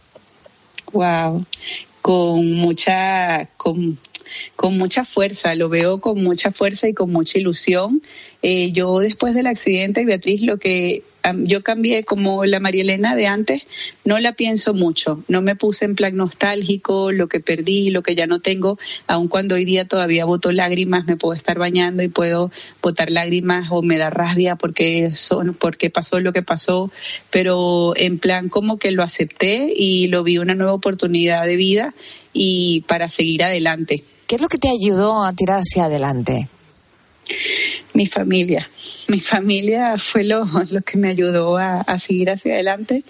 Wow, 0.92 1.44
con 2.02 2.52
mucha, 2.54 3.48
con, 3.56 3.98
con 4.56 4.78
mucha 4.78 5.04
fuerza, 5.04 5.54
lo 5.54 5.68
veo 5.68 6.00
con 6.00 6.22
mucha 6.22 6.52
fuerza 6.52 6.88
y 6.88 6.94
con 6.94 7.10
mucha 7.10 7.38
ilusión. 7.38 8.02
Eh, 8.42 8.72
yo 8.72 8.98
después 8.98 9.34
del 9.34 9.46
accidente, 9.46 10.04
Beatriz, 10.04 10.42
lo 10.42 10.58
que 10.58 11.02
yo 11.34 11.62
cambié 11.62 12.04
como 12.04 12.44
la 12.44 12.60
María 12.60 12.82
Elena 12.82 13.16
de 13.16 13.26
antes, 13.26 13.62
no 14.04 14.18
la 14.18 14.32
pienso 14.32 14.74
mucho, 14.74 15.22
no 15.28 15.42
me 15.42 15.56
puse 15.56 15.84
en 15.84 15.94
plan 15.96 16.16
nostálgico, 16.16 17.12
lo 17.12 17.28
que 17.28 17.40
perdí, 17.40 17.90
lo 17.90 18.02
que 18.02 18.14
ya 18.14 18.26
no 18.26 18.40
tengo, 18.40 18.78
aun 19.06 19.28
cuando 19.28 19.54
hoy 19.54 19.64
día 19.64 19.86
todavía 19.86 20.24
boto 20.24 20.52
lágrimas, 20.52 21.06
me 21.06 21.16
puedo 21.16 21.34
estar 21.34 21.58
bañando 21.58 22.02
y 22.02 22.08
puedo 22.08 22.50
botar 22.82 23.10
lágrimas 23.10 23.68
o 23.70 23.82
me 23.82 23.98
da 23.98 24.10
rabia 24.10 24.56
porque 24.56 25.14
son, 25.14 25.54
porque 25.54 25.90
pasó 25.90 26.20
lo 26.20 26.32
que 26.32 26.42
pasó, 26.42 26.90
pero 27.30 27.94
en 27.96 28.18
plan 28.18 28.48
como 28.48 28.78
que 28.78 28.90
lo 28.90 29.02
acepté 29.02 29.72
y 29.74 30.08
lo 30.08 30.22
vi 30.22 30.38
una 30.38 30.54
nueva 30.54 30.72
oportunidad 30.72 31.46
de 31.46 31.56
vida 31.56 31.94
y 32.32 32.82
para 32.88 33.08
seguir 33.08 33.42
adelante. 33.44 34.02
¿Qué 34.26 34.36
es 34.36 34.42
lo 34.42 34.48
que 34.48 34.58
te 34.58 34.68
ayudó 34.68 35.24
a 35.24 35.32
tirar 35.32 35.60
hacia 35.60 35.84
adelante? 35.84 36.48
Mi 37.94 38.06
familia. 38.06 38.68
Mi 39.08 39.20
familia 39.20 39.96
fue 39.98 40.24
lo, 40.24 40.46
lo 40.70 40.80
que 40.82 40.98
me 40.98 41.08
ayudó 41.08 41.56
a, 41.56 41.80
a 41.80 41.98
seguir 41.98 42.30
hacia 42.30 42.54
adelante 42.54 43.04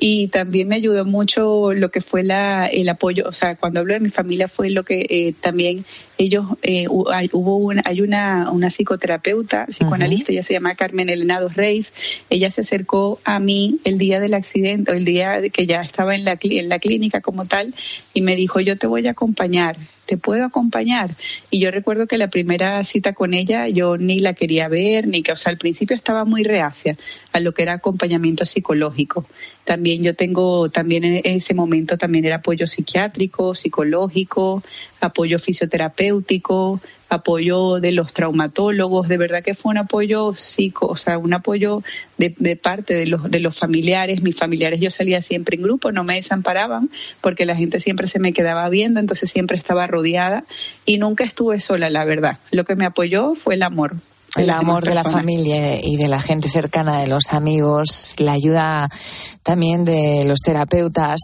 y 0.00 0.28
también 0.28 0.68
me 0.68 0.76
ayudó 0.76 1.04
mucho 1.04 1.72
lo 1.72 1.90
que 1.90 2.00
fue 2.00 2.22
la, 2.22 2.66
el 2.66 2.88
apoyo, 2.88 3.24
o 3.26 3.32
sea, 3.32 3.56
cuando 3.56 3.80
hablo 3.80 3.92
de 3.92 4.00
mi 4.00 4.08
familia 4.08 4.48
fue 4.48 4.70
lo 4.70 4.82
que 4.82 5.06
eh, 5.10 5.34
también 5.38 5.84
ellos, 6.20 6.44
eh, 6.60 6.86
hubo 6.86 7.56
una, 7.56 7.82
hay 7.86 8.02
una, 8.02 8.50
una 8.50 8.68
psicoterapeuta, 8.68 9.64
psicoanalista, 9.66 10.32
ella 10.32 10.42
se 10.42 10.52
llama 10.52 10.74
Carmen 10.74 11.08
Elena 11.08 11.40
Dos 11.40 11.56
Reis, 11.56 11.94
ella 12.28 12.50
se 12.50 12.60
acercó 12.60 13.18
a 13.24 13.40
mí 13.40 13.80
el 13.84 13.96
día 13.96 14.20
del 14.20 14.34
accidente, 14.34 14.92
o 14.92 14.94
el 14.94 15.06
día 15.06 15.40
de 15.40 15.48
que 15.48 15.64
ya 15.64 15.80
estaba 15.80 16.14
en 16.14 16.26
la, 16.26 16.36
en 16.38 16.68
la 16.68 16.78
clínica 16.78 17.22
como 17.22 17.46
tal, 17.46 17.74
y 18.12 18.20
me 18.20 18.36
dijo, 18.36 18.60
yo 18.60 18.76
te 18.76 18.86
voy 18.86 19.06
a 19.08 19.12
acompañar, 19.12 19.78
te 20.04 20.18
puedo 20.18 20.44
acompañar. 20.44 21.14
Y 21.50 21.60
yo 21.60 21.70
recuerdo 21.70 22.06
que 22.06 22.18
la 22.18 22.28
primera 22.28 22.82
cita 22.84 23.12
con 23.12 23.32
ella 23.32 23.68
yo 23.68 23.96
ni 23.96 24.18
la 24.18 24.34
quería 24.34 24.68
ver, 24.68 25.06
ni 25.06 25.22
que, 25.22 25.32
o 25.32 25.36
sea, 25.36 25.50
al 25.50 25.56
principio 25.56 25.96
estaba 25.96 26.24
muy 26.24 26.42
reacia 26.42 26.98
a 27.32 27.40
lo 27.40 27.54
que 27.54 27.62
era 27.62 27.74
acompañamiento 27.74 28.44
psicológico. 28.44 29.24
También 29.64 30.02
yo 30.02 30.16
tengo, 30.16 30.68
también 30.68 31.04
en 31.04 31.20
ese 31.22 31.54
momento 31.54 31.96
también 31.96 32.24
era 32.24 32.36
apoyo 32.36 32.66
psiquiátrico, 32.66 33.54
psicológico, 33.54 34.64
apoyo 35.00 35.38
fisioterapéutico, 35.38 36.80
apoyo 37.08 37.80
de 37.80 37.92
los 37.92 38.12
traumatólogos, 38.12 39.08
de 39.08 39.18
verdad 39.18 39.42
que 39.42 39.54
fue 39.54 39.70
un 39.70 39.78
apoyo 39.78 40.32
psico, 40.36 40.86
o 40.86 40.96
sea, 40.96 41.18
un 41.18 41.34
apoyo 41.34 41.82
de, 42.18 42.34
de 42.38 42.56
parte 42.56 42.94
de 42.94 43.06
los, 43.06 43.30
de 43.30 43.40
los 43.40 43.56
familiares. 43.56 44.22
Mis 44.22 44.36
familiares 44.36 44.80
yo 44.80 44.90
salía 44.90 45.20
siempre 45.20 45.56
en 45.56 45.62
grupo, 45.62 45.90
no 45.90 46.04
me 46.04 46.14
desamparaban 46.14 46.88
porque 47.20 47.46
la 47.46 47.56
gente 47.56 47.80
siempre 47.80 48.06
se 48.06 48.20
me 48.20 48.32
quedaba 48.32 48.68
viendo, 48.68 49.00
entonces 49.00 49.30
siempre 49.30 49.56
estaba 49.56 49.86
rodeada 49.86 50.44
y 50.86 50.98
nunca 50.98 51.24
estuve 51.24 51.58
sola, 51.60 51.90
la 51.90 52.04
verdad. 52.04 52.38
Lo 52.52 52.64
que 52.64 52.76
me 52.76 52.86
apoyó 52.86 53.34
fue 53.34 53.54
el 53.54 53.62
amor. 53.62 53.96
El 54.36 54.50
amor 54.50 54.84
de 54.84 54.94
la 54.94 55.02
familia 55.02 55.84
y 55.84 55.96
de 55.96 56.06
la 56.06 56.20
gente 56.20 56.48
cercana, 56.48 57.00
de 57.00 57.08
los 57.08 57.32
amigos, 57.32 58.14
la 58.18 58.32
ayuda 58.32 58.88
también 59.42 59.84
de 59.84 60.24
los 60.24 60.38
terapeutas. 60.38 61.18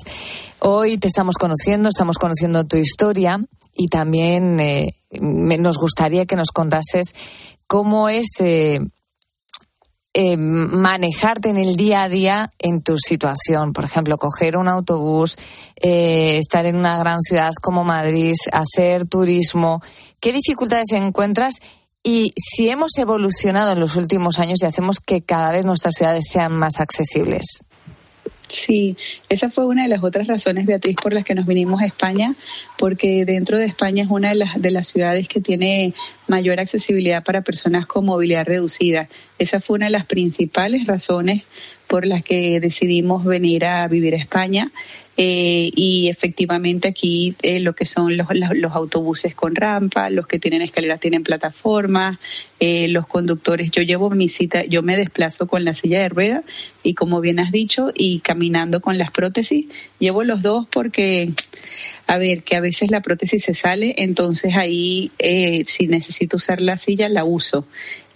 Hoy 0.59 0.99
te 0.99 1.07
estamos 1.07 1.37
conociendo, 1.37 1.89
estamos 1.89 2.19
conociendo 2.19 2.65
tu 2.65 2.77
historia 2.77 3.41
y 3.77 3.89
también 3.89 4.59
eh, 4.61 4.95
me- 5.21 5.59
nos 5.59 5.77
gustaría 5.79 6.27
que 6.27 6.37
nos 6.37 6.51
contases 6.51 7.15
cómo 7.67 8.09
es 8.09 8.29
eh, 8.41 8.81
eh, 10.15 10.37
manejarte 10.39 11.51
en 11.51 11.59
el 11.59 11.77
día 11.77 12.05
a 12.05 12.09
día 12.09 12.51
en 12.59 12.81
tu 12.83 12.97
situación. 12.97 13.73
Por 13.75 13.85
ejemplo, 13.85 14.17
coger 14.17 14.57
un 14.57 14.67
autobús, 14.69 15.37
eh, 15.77 16.39
estar 16.39 16.65
en 16.65 16.77
una 16.77 16.97
gran 16.99 17.21
ciudad 17.21 17.53
como 17.63 17.85
Madrid, 17.85 18.35
hacer 18.53 19.05
turismo. 19.05 19.83
¿Qué 20.19 20.33
dificultades 20.33 20.93
encuentras? 20.93 21.57
Y 22.03 22.31
si 22.37 22.71
hemos 22.71 22.97
evolucionado 22.99 23.73
en 23.73 23.81
los 23.81 23.97
últimos 23.97 24.39
años 24.39 24.63
y 24.63 24.67
hacemos 24.67 25.01
que 25.01 25.21
cada 25.21 25.51
vez 25.51 25.67
nuestras 25.67 25.95
ciudades 25.97 26.25
sean 26.31 26.53
más 26.53 26.81
accesibles. 26.81 27.65
Sí, 28.49 28.97
esa 29.29 29.51
fue 29.51 29.67
una 29.67 29.83
de 29.83 29.89
las 29.89 30.05
otras 30.05 30.29
razones, 30.29 30.67
Beatriz, 30.67 30.97
por 31.03 31.13
las 31.13 31.25
que 31.25 31.35
nos 31.35 31.47
vinimos 31.47 31.81
a 31.81 31.87
España, 31.87 32.35
porque 32.79 33.25
dentro 33.25 33.59
de 33.59 33.65
España 33.65 34.05
es 34.05 34.11
una 34.11 34.29
de 34.29 34.37
las, 34.37 34.61
de 34.61 34.71
las 34.71 34.87
ciudades 34.87 35.29
que 35.29 35.41
tiene 35.41 35.95
mayor 36.29 36.61
accesibilidad 36.61 37.25
para 37.25 37.43
personas 37.43 37.87
con 37.87 38.05
movilidad 38.05 38.47
reducida. 38.47 39.09
Esa 39.39 39.61
fue 39.61 39.77
una 39.77 39.87
de 39.87 39.93
las 39.93 40.07
principales 40.07 40.87
razones 40.87 41.43
por 41.87 42.07
las 42.07 42.23
que 42.23 42.61
decidimos 42.61 43.25
venir 43.25 43.65
a 43.65 43.87
vivir 43.89 44.15
a 44.15 44.19
España. 44.19 44.71
Eh, 45.19 45.71
y 45.75 46.09
efectivamente 46.09 46.89
aquí 46.89 47.35
eh, 47.41 47.61
lo 47.61 47.75
que 47.75 47.87
son 47.87 48.19
los, 48.19 48.27
los, 48.55 48.73
autobuses 48.73 49.35
con 49.35 49.55
rampa, 49.55 50.11
los 50.11 50.27
que 50.27 50.39
tienen 50.39 50.61
escaleras 50.61 51.01
tienen 51.01 51.23
plataformas, 51.23 52.19
eh, 52.61 52.89
los 52.89 53.07
conductores. 53.07 53.71
Yo 53.71 53.83
llevo 53.83 54.11
mi 54.11 54.29
cita, 54.29 54.65
yo 54.65 54.83
me 54.83 54.95
desplazo 54.95 55.47
con 55.47 55.65
la 55.65 55.73
silla 55.73 56.03
de 56.03 56.11
rueda 56.11 56.43
y 56.83 56.93
como 56.93 57.23
bien 57.23 57.41
has 57.41 57.51
dicho, 57.51 57.93
y 57.95 58.21
caminando 58.21 58.83
con 58.83 58.99
las 58.99 59.11
prótesis. 59.11 59.65
Llevo 59.99 60.23
los 60.23 60.43
dos 60.43 60.67
porque, 60.71 61.33
a 62.07 62.19
ver, 62.19 62.43
que 62.43 62.57
a 62.57 62.61
veces 62.61 62.91
la 62.91 63.01
prótesis 63.01 63.43
se 63.43 63.55
sale, 63.55 63.95
entonces 63.97 64.55
ahí 64.55 65.13
eh, 65.19 65.65
si 65.67 65.87
necesito 65.87 66.37
usar 66.37 66.61
la 66.61 66.77
silla 66.77 67.09
la 67.09 67.25
uso 67.25 67.67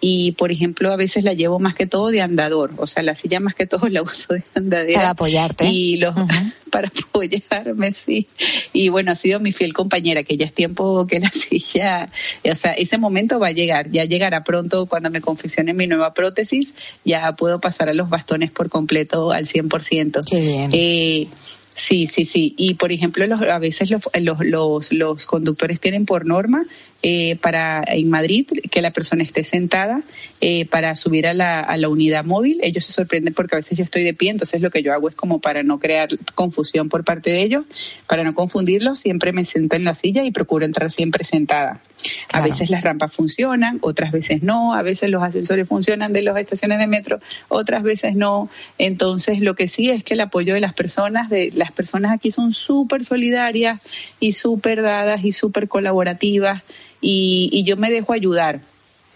y 0.01 0.33
por 0.33 0.51
ejemplo 0.51 0.93
a 0.93 0.97
veces 0.97 1.25
la 1.25 1.35
llevo 1.35 1.59
más 1.59 1.75
que 1.75 1.87
todo 1.87 2.09
de 2.09 2.21
andador, 2.23 2.73
o 2.79 2.87
sea 2.87 3.03
la 3.03 3.15
silla 3.15 3.41
más 3.41 3.55
que 3.55 3.67
todo 3.67 3.89
la 3.89 4.03
uso 4.03 4.35
de 4.35 4.43
andadera 4.55 4.99
Para 4.99 5.11
apoyarte. 5.11 5.67
y 5.67 5.97
los 5.97 6.15
para 6.71 6.89
apoyarme 6.89 7.93
sí 7.93 8.29
y 8.73 8.89
bueno 8.89 9.13
ha 9.13 9.15
sido 9.17 9.41
mi 9.41 9.53
fiel 9.53 9.73
compañera 9.73 10.23
que 10.23 10.37
ya 10.37 10.47
es 10.47 10.53
tiempo 10.55 11.07
que 11.07 11.21
la 11.21 11.31
silla, 11.31 12.09
o 12.51 12.55
sea 12.55 12.73
ese 12.73 12.99
momento 12.99 13.39
va 13.39 13.49
a 13.49 13.53
llegar, 13.53 13.91
ya 13.91 14.05
llegará 14.05 14.45
pronto 14.45 14.87
cuando 14.87 15.11
me 15.11 15.21
confeccione 15.21 15.75
mi 15.75 15.87
nueva 15.87 16.15
prótesis, 16.15 16.75
ya 17.05 17.33
puedo 17.37 17.61
pasar 17.61 17.89
a 17.89 17.95
los 17.95 18.09
bastones 18.09 18.51
por 18.51 18.69
completo 18.71 19.33
al 19.33 19.47
100%. 19.47 20.25
Qué 20.29 20.41
bien. 20.41 20.71
Eh, 20.73 21.27
Sí, 21.75 22.07
sí, 22.07 22.25
sí. 22.25 22.55
Y 22.59 22.75
por 22.75 22.93
ejemplo, 22.93 23.27
los, 23.27 23.43
a 23.43 23.59
veces 23.59 23.91
los, 23.91 24.03
los, 24.21 24.45
los, 24.45 24.93
los 24.93 25.27
conductores 25.27 25.81
tienen 25.81 26.05
por 26.05 26.27
norma 26.27 26.65
eh, 27.03 27.37
para 27.37 27.83
en 27.87 28.11
Madrid 28.11 28.47
que 28.71 28.83
la 28.83 28.91
persona 28.91 29.23
esté 29.23 29.43
sentada 29.43 30.03
eh, 30.43 30.67
para 30.67 30.95
subir 30.97 31.27
a 31.27 31.33
la, 31.33 31.61
a 31.61 31.79
la 31.79 31.89
unidad 31.89 32.27
móvil. 32.27 32.59
Ellos 32.63 32.85
se 32.85 32.93
sorprenden 32.93 33.33
porque 33.33 33.55
a 33.55 33.59
veces 33.59 33.79
yo 33.79 33.85
estoy 33.85 34.03
de 34.03 34.13
pie, 34.13 34.31
entonces 34.31 34.61
lo 34.61 34.71
que 34.71 34.83
yo 34.83 34.93
hago 34.93 35.09
es 35.09 35.15
como 35.15 35.39
para 35.39 35.63
no 35.63 35.79
crear 35.79 36.09
confusión 36.35 36.91
por 36.91 37.05
parte 37.05 37.31
de 37.31 37.43
ellos, 37.43 37.65
para 38.07 38.25
no 38.25 38.35
confundirlos, 38.35 38.99
siempre 38.99 39.33
me 39.33 39.47
siento 39.47 39.77
en 39.77 39.85
la 39.85 39.95
silla 39.95 40.25
y 40.25 40.31
procuro 40.31 40.67
entrar 40.67 40.91
siempre 40.91 41.25
sentada. 41.25 41.81
A 42.33 42.43
veces 42.43 42.71
las 42.71 42.83
rampas 42.83 43.15
funcionan, 43.15 43.79
otras 43.83 44.13
veces 44.13 44.43
no, 44.43 44.75
a 44.75 44.83
veces 44.83 45.11
los 45.11 45.23
ascensores 45.23 45.69
funcionan 45.69 46.13
de 46.13 46.23
las 46.23 46.37
estaciones 46.37 46.79
de 46.79 46.87
metro, 46.87 47.21
otras 47.49 47.83
veces 47.83 48.15
no. 48.15 48.51
Entonces 48.79 49.41
lo 49.41 49.55
que 49.55 49.69
sí 49.69 49.91
es 49.91 50.05
que 50.05 50.15
el 50.15 50.21
apoyo 50.21 50.55
de 50.55 50.61
las 50.61 50.75
personas, 50.75 51.31
de 51.31 51.51
las 51.61 51.71
personas 51.71 52.13
aquí 52.13 52.33
son 52.33 52.53
súper 52.53 53.05
solidarias 53.05 53.81
y 54.19 54.33
súper 54.33 54.83
dadas 54.83 55.25
y 55.25 55.31
súper 55.31 55.69
colaborativas 55.69 56.63
y, 57.01 57.49
y 57.53 57.63
yo 57.63 57.77
me 57.77 57.91
dejo 57.91 58.13
ayudar. 58.13 58.61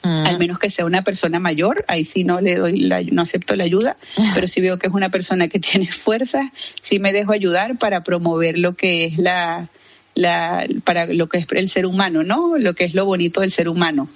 Mm. 0.04 0.26
Al 0.26 0.38
menos 0.38 0.58
que 0.58 0.68
sea 0.68 0.84
una 0.84 1.02
persona 1.02 1.40
mayor, 1.40 1.84
ahí 1.88 2.04
sí 2.04 2.24
no 2.24 2.40
le 2.40 2.56
doy 2.56 2.78
la, 2.78 3.02
no 3.02 3.22
acepto 3.22 3.56
la 3.56 3.64
ayuda, 3.64 3.96
pero 4.34 4.46
si 4.46 4.60
veo 4.60 4.78
que 4.78 4.86
es 4.86 4.92
una 4.92 5.08
persona 5.08 5.48
que 5.48 5.58
tiene 5.70 5.90
fuerza, 5.90 6.52
sí 6.80 6.98
me 6.98 7.12
dejo 7.12 7.32
ayudar 7.32 7.78
para 7.78 8.04
promover 8.04 8.58
lo 8.58 8.76
que 8.76 9.06
es 9.06 9.18
la 9.18 9.68
la, 10.14 10.64
para 10.84 11.06
lo 11.06 11.28
que 11.28 11.38
es 11.38 11.46
el 11.50 11.68
ser 11.68 11.86
humano, 11.86 12.22
¿no? 12.22 12.56
Lo 12.56 12.74
que 12.74 12.84
es 12.84 12.94
lo 12.94 13.04
bonito 13.04 13.40
del 13.40 13.50
ser 13.50 13.68
humano. 13.68 14.08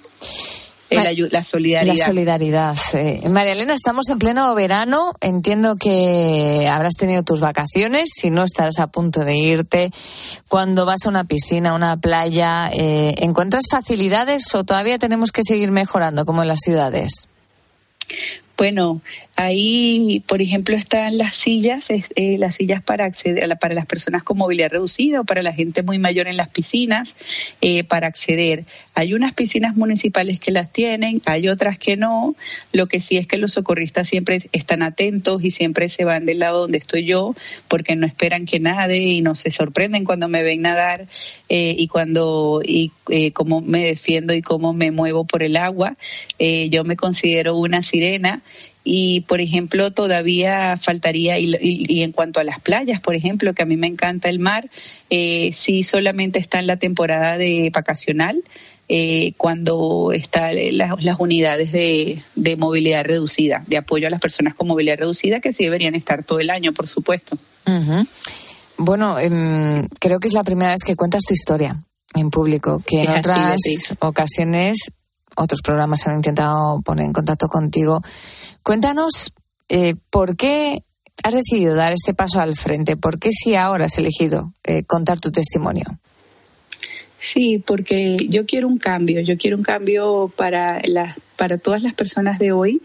La 0.91 1.43
solidaridad. 1.43 1.95
La 1.95 2.05
solidaridad. 2.05 2.77
eh. 2.93 3.21
María 3.29 3.53
Elena, 3.53 3.73
estamos 3.73 4.09
en 4.09 4.19
pleno 4.19 4.53
verano. 4.55 5.13
Entiendo 5.21 5.75
que 5.75 6.67
habrás 6.71 6.95
tenido 6.95 7.23
tus 7.23 7.39
vacaciones. 7.39 8.09
Si 8.15 8.29
no, 8.29 8.43
estarás 8.43 8.79
a 8.79 8.87
punto 8.87 9.23
de 9.23 9.35
irte. 9.37 9.91
Cuando 10.47 10.85
vas 10.85 11.05
a 11.05 11.09
una 11.09 11.23
piscina, 11.25 11.71
a 11.71 11.75
una 11.75 11.97
playa, 11.97 12.69
eh, 12.71 13.13
¿encuentras 13.19 13.63
facilidades 13.69 14.53
o 14.55 14.63
todavía 14.63 14.97
tenemos 14.97 15.31
que 15.31 15.43
seguir 15.43 15.71
mejorando 15.71 16.25
como 16.25 16.41
en 16.41 16.47
las 16.47 16.59
ciudades? 16.59 17.27
Bueno, 18.57 19.01
ahí, 19.39 20.21
por 20.27 20.41
ejemplo, 20.41 20.75
están 20.75 21.17
las 21.17 21.33
sillas, 21.33 21.89
eh, 21.91 22.35
las 22.37 22.55
sillas 22.55 22.83
para 22.83 23.05
acceder, 23.05 23.57
para 23.57 23.73
las 23.73 23.85
personas 23.85 24.21
con 24.21 24.37
movilidad 24.37 24.71
reducida 24.71 25.21
o 25.21 25.23
para 25.23 25.41
la 25.41 25.53
gente 25.53 25.81
muy 25.81 25.97
mayor 25.97 26.27
en 26.27 26.35
las 26.35 26.49
piscinas, 26.49 27.15
eh, 27.61 27.85
para 27.85 28.07
acceder. 28.07 28.65
Hay 28.95 29.13
unas 29.13 29.33
piscinas 29.33 29.77
municipales 29.77 30.41
que 30.41 30.51
las 30.51 30.73
tienen, 30.73 31.21
hay 31.25 31.47
otras 31.47 31.79
que 31.79 31.95
no. 31.95 32.35
Lo 32.73 32.87
que 32.87 32.99
sí 32.99 33.15
es 33.15 33.27
que 33.27 33.37
los 33.37 33.53
socorristas 33.53 34.09
siempre 34.09 34.49
están 34.51 34.83
atentos 34.83 35.41
y 35.41 35.51
siempre 35.51 35.87
se 35.87 36.03
van 36.03 36.25
del 36.25 36.39
lado 36.39 36.59
donde 36.59 36.77
estoy 36.77 37.05
yo, 37.05 37.33
porque 37.69 37.95
no 37.95 38.05
esperan 38.05 38.45
que 38.45 38.59
nade 38.59 38.97
y 38.97 39.21
no 39.21 39.35
se 39.35 39.51
sorprenden 39.51 40.03
cuando 40.03 40.27
me 40.27 40.43
ven 40.43 40.63
nadar 40.63 41.07
eh, 41.47 41.75
y 41.77 41.87
cuando 41.87 42.61
y 42.61 42.91
eh, 43.07 43.31
cómo 43.31 43.61
me 43.61 43.85
defiendo 43.85 44.33
y 44.33 44.41
cómo 44.41 44.73
me 44.73 44.91
muevo 44.91 45.23
por 45.23 45.43
el 45.43 45.55
agua. 45.55 45.95
Eh, 46.39 46.67
yo 46.69 46.83
me 46.83 46.97
considero 46.97 47.55
una 47.55 47.81
sirena 47.81 48.41
y, 48.91 49.21
por 49.21 49.39
ejemplo, 49.39 49.91
todavía 49.91 50.75
faltaría, 50.77 51.37
y, 51.37 51.45
y- 51.61 51.85
y 51.87 52.01
en 52.01 52.11
cuanto 52.11 52.39
a 52.39 52.43
las 52.43 52.59
playas, 52.59 52.99
por 52.99 53.13
ejemplo, 53.13 53.53
que 53.53 53.61
a 53.61 53.65
mí 53.67 53.77
me 53.77 53.85
encanta 53.85 54.29
el 54.29 54.39
mar, 54.39 54.67
eh, 55.11 55.51
sí 55.53 55.83
solamente 55.83 56.39
está 56.39 56.57
en 56.59 56.65
la 56.65 56.77
temporada 56.77 57.37
de 57.37 57.69
vacacional, 57.71 58.43
eh, 58.87 59.33
cuando 59.37 60.11
están 60.11 60.55
las, 60.75 61.03
las 61.03 61.19
unidades 61.19 61.71
de, 61.71 62.23
de 62.33 62.55
movilidad 62.55 63.05
reducida, 63.05 63.63
de 63.67 63.77
apoyo 63.77 64.07
a 64.07 64.09
las 64.09 64.19
personas 64.19 64.55
con 64.55 64.67
movilidad 64.67 64.97
reducida, 64.97 65.39
que 65.39 65.53
sí 65.53 65.65
deberían 65.65 65.93
estar 65.93 66.23
todo 66.23 66.39
el 66.39 66.49
año, 66.49 66.73
por 66.73 66.87
supuesto. 66.87 67.37
Ujú. 67.67 68.07
Bueno, 68.79 69.19
em, 69.19 69.87
creo 69.99 70.19
que 70.19 70.29
es 70.29 70.33
la 70.33 70.43
primera 70.43 70.71
vez 70.71 70.83
que 70.83 70.95
cuentas 70.95 71.21
tu 71.27 71.35
historia 71.35 71.77
en 72.15 72.31
público, 72.31 72.81
que 72.83 73.03
en 73.03 73.09
Es 73.11 73.19
otras 73.19 73.57
ocasiones 73.99 74.77
otros 75.35 75.61
programas 75.61 76.05
han 76.07 76.15
intentado 76.15 76.81
poner 76.81 77.05
en 77.05 77.13
contacto 77.13 77.47
contigo. 77.47 78.01
Cuéntanos 78.63 79.31
eh, 79.67 79.95
por 80.09 80.35
qué 80.35 80.83
has 81.23 81.33
decidido 81.33 81.75
dar 81.75 81.93
este 81.93 82.13
paso 82.13 82.39
al 82.39 82.55
frente, 82.55 82.97
por 82.97 83.19
qué 83.19 83.31
si 83.31 83.55
ahora 83.55 83.85
has 83.85 83.97
elegido 83.97 84.53
eh, 84.63 84.83
contar 84.83 85.19
tu 85.19 85.31
testimonio. 85.31 85.99
Sí, 87.17 87.61
porque 87.65 88.15
yo 88.29 88.45
quiero 88.45 88.69
un 88.69 88.77
cambio, 88.77 89.19
yo 89.19 89.37
quiero 89.37 89.57
un 89.57 89.63
cambio 89.63 90.31
para 90.37 90.81
las 90.85 91.17
para 91.35 91.57
todas 91.57 91.83
las 91.83 91.93
personas 91.93 92.37
de 92.37 92.51
hoy, 92.51 92.81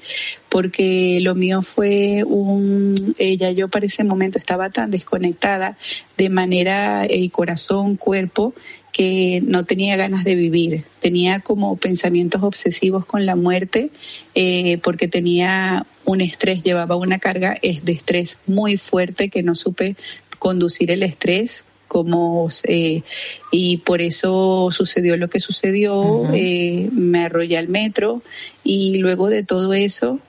porque 0.49 1.19
lo 1.21 1.35
mío 1.35 1.63
fue 1.63 2.23
un, 2.25 2.95
ella 3.19 3.51
yo 3.51 3.69
para 3.69 3.87
ese 3.87 4.05
momento 4.05 4.39
estaba 4.39 4.71
tan 4.71 4.93
desconectada 4.93 5.77
de 6.17 6.29
manera 6.31 7.05
y 7.09 7.31
corazón, 7.31 7.97
cuerpo, 7.97 8.55
que 8.95 9.43
no 9.45 9.65
tenía 9.65 9.97
ganas 9.97 10.23
de 10.23 10.37
vivir, 10.37 10.85
tenía 11.01 11.41
como 11.41 11.77
pensamientos 11.77 12.45
obsesivos 12.45 13.05
con 13.05 13.27
la 13.27 13.35
muerte, 13.35 13.91
eh, 14.37 14.79
porque 14.85 15.09
tenía 15.09 15.85
un 16.05 16.21
estrés, 16.21 16.63
llevaba 16.63 16.95
una 16.95 17.19
carga 17.19 17.59
de 17.61 17.93
estrés 17.93 18.39
muy 18.47 18.77
fuerte 18.77 19.31
que 19.31 19.43
no 19.43 19.57
supe 19.57 19.97
conducir 20.39 20.93
el 20.93 21.03
estrés 21.03 21.65
como 21.89 22.47
eh, 22.69 23.03
y 23.51 23.79
por 23.79 24.01
eso 24.01 24.69
sucedió 24.71 25.17
lo 25.17 25.29
que 25.29 25.41
sucedió 25.41 26.29
eh, 26.33 26.89
me 26.93 27.25
arrollé 27.25 27.59
al 27.59 27.69
metro 27.69 28.23
y 28.63 28.99
luego 28.99 29.29
de 29.29 29.43
todo 29.43 29.75
eso 29.75 30.21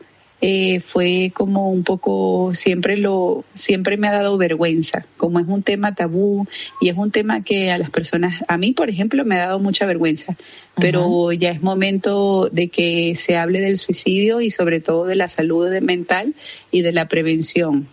eh, 0.41 0.79
fue 0.81 1.31
como 1.33 1.69
un 1.69 1.83
poco 1.83 2.53
siempre 2.53 2.97
lo 2.97 3.45
siempre 3.53 3.97
me 3.97 4.07
ha 4.07 4.11
dado 4.11 4.37
vergüenza. 4.37 5.05
Como 5.17 5.39
es 5.39 5.47
un 5.47 5.63
tema 5.63 5.95
tabú 5.95 6.45
y 6.81 6.89
es 6.89 6.97
un 6.97 7.11
tema 7.11 7.43
que 7.43 7.71
a 7.71 7.77
las 7.77 7.89
personas 7.89 8.43
a 8.47 8.57
mí 8.57 8.73
por 8.73 8.89
ejemplo 8.89 9.23
me 9.25 9.35
ha 9.35 9.47
dado 9.47 9.59
mucha 9.59 9.85
vergüenza. 9.85 10.35
Pero 10.75 11.31
ya 11.31 11.51
es 11.51 11.61
momento 11.61 12.49
de 12.51 12.67
que 12.67 13.15
se 13.15 13.37
hable 13.37 13.61
del 13.61 13.77
suicidio 13.77 14.41
y 14.41 14.49
sobre 14.49 14.81
todo 14.81 15.05
de 15.05 15.15
la 15.15 15.29
salud 15.29 15.69
mental 15.81 16.33
y 16.69 16.81
de 16.81 16.91
la 16.91 17.07
prevención 17.07 17.87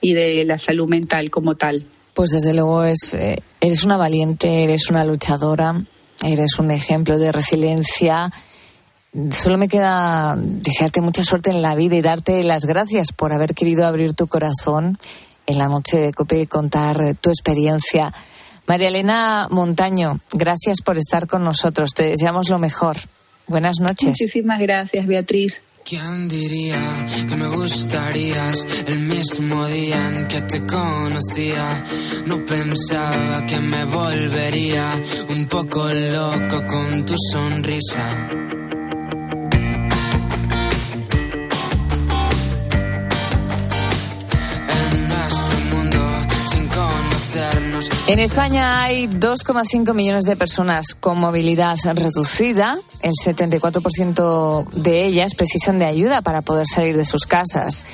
y 0.00 0.12
de 0.12 0.44
la 0.44 0.58
salud 0.58 0.86
mental 0.86 1.30
como 1.30 1.56
tal. 1.56 1.84
Pues 2.14 2.30
desde 2.30 2.52
luego 2.52 2.84
es, 2.84 3.14
eh, 3.14 3.42
eres 3.60 3.84
una 3.84 3.96
valiente, 3.96 4.64
eres 4.64 4.90
una 4.90 5.04
luchadora, 5.04 5.82
eres 6.22 6.58
un 6.58 6.70
ejemplo 6.70 7.18
de 7.18 7.32
resiliencia. 7.32 8.32
Solo 9.30 9.56
me 9.56 9.68
queda 9.68 10.36
desearte 10.36 11.00
mucha 11.00 11.24
suerte 11.24 11.50
en 11.50 11.62
la 11.62 11.74
vida 11.74 11.96
y 11.96 12.02
darte 12.02 12.42
las 12.42 12.64
gracias 12.64 13.12
por 13.12 13.32
haber 13.32 13.54
querido 13.54 13.86
abrir 13.86 14.14
tu 14.14 14.26
corazón 14.26 14.98
en 15.46 15.58
la 15.58 15.66
noche 15.66 15.98
de 15.98 16.12
COPE 16.12 16.42
y 16.42 16.46
contar 16.46 17.14
tu 17.20 17.30
experiencia. 17.30 18.12
María 18.66 18.88
Elena 18.88 19.48
Montaño, 19.50 20.20
gracias 20.32 20.82
por 20.82 20.98
estar 20.98 21.26
con 21.26 21.42
nosotros. 21.42 21.90
Te 21.94 22.04
deseamos 22.04 22.50
lo 22.50 22.58
mejor. 22.58 22.98
Buenas 23.46 23.80
noches. 23.80 24.08
Muchísimas 24.08 24.60
gracias, 24.60 25.06
Beatriz. 25.06 25.62
¿Quién 25.88 26.28
diría 26.28 26.78
que 27.26 27.34
me 27.34 27.48
gustarías 27.48 28.66
el 28.86 28.98
mismo 28.98 29.66
día 29.68 30.06
en 30.06 30.28
que 30.28 30.42
te 30.42 30.66
conocía? 30.66 31.82
No 32.26 32.44
pensaba 32.44 33.46
que 33.46 33.58
me 33.58 33.86
volvería 33.86 35.00
un 35.30 35.46
poco 35.46 35.88
loco 35.88 36.66
con 36.66 37.06
tu 37.06 37.14
sonrisa. 37.32 38.28
En 48.08 48.20
España 48.20 48.82
hay 48.82 49.06
2,5 49.06 49.92
millones 49.92 50.24
de 50.24 50.34
personas 50.34 50.94
con 50.94 51.18
movilidad 51.18 51.76
reducida. 51.94 52.78
El 53.02 53.12
74% 53.12 54.66
de 54.70 55.04
ellas 55.04 55.34
precisan 55.34 55.78
de 55.78 55.84
ayuda 55.84 56.22
para 56.22 56.40
poder 56.40 56.66
salir 56.66 56.96
de 56.96 57.04
sus 57.04 57.26
casas. 57.26 57.84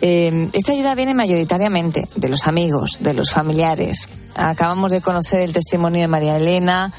Eh, 0.00 0.48
esta 0.54 0.72
ayuda 0.72 0.94
viene 0.94 1.12
mayoritariamente 1.12 2.08
de 2.16 2.28
los 2.30 2.46
amigos, 2.46 3.00
de 3.02 3.12
los 3.12 3.30
familiares. 3.30 4.08
Acabamos 4.36 4.90
de 4.90 5.02
conocer 5.02 5.40
el 5.40 5.52
testimonio 5.52 6.00
de 6.00 6.08
María 6.08 6.38
Elena 6.38 6.90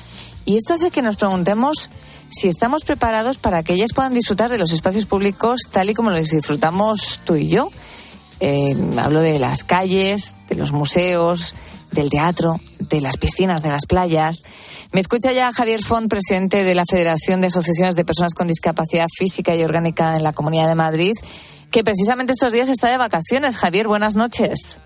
y 0.45 0.55
esto 0.55 0.75
hace 0.75 0.91
que 0.91 1.01
nos 1.01 1.15
preguntemos 1.15 1.89
si 2.29 2.49
estamos 2.49 2.83
preparados 2.83 3.39
para 3.39 3.63
que 3.63 3.73
ellas 3.73 3.93
puedan 3.95 4.13
disfrutar 4.13 4.51
de 4.51 4.59
los 4.59 4.73
espacios 4.73 5.07
públicos 5.07 5.61
tal 5.71 5.89
y 5.89 5.95
como 5.95 6.11
los 6.11 6.29
disfrutamos 6.29 7.19
tú 7.23 7.35
y 7.35 7.47
yo. 7.47 7.71
Eh, 8.41 8.77
hablo 8.99 9.21
de 9.21 9.39
las 9.39 9.63
calles, 9.63 10.35
de 10.47 10.55
los 10.55 10.71
museos, 10.71 11.55
del 11.91 12.09
teatro, 12.09 12.59
de 12.79 13.01
las 13.01 13.17
piscinas, 13.17 13.61
de 13.63 13.69
las 13.69 13.85
playas. 13.85 14.43
Me 14.91 14.99
escucha 14.99 15.31
ya 15.31 15.51
Javier 15.51 15.81
Font, 15.81 16.09
presidente 16.09 16.63
de 16.63 16.75
la 16.75 16.83
Federación 16.89 17.41
de 17.41 17.47
Asociaciones 17.47 17.95
de 17.95 18.05
Personas 18.05 18.33
con 18.33 18.47
Discapacidad 18.47 19.07
Física 19.17 19.55
y 19.55 19.63
Orgánica 19.63 20.15
en 20.15 20.23
la 20.23 20.33
Comunidad 20.33 20.67
de 20.67 20.75
Madrid, 20.75 21.13
que 21.71 21.83
precisamente 21.83 22.33
estos 22.33 22.51
días 22.53 22.69
está 22.69 22.89
de 22.89 22.97
vacaciones. 22.97 23.57
Javier, 23.57 23.87
buenas 23.87 24.15
noches. 24.15 24.79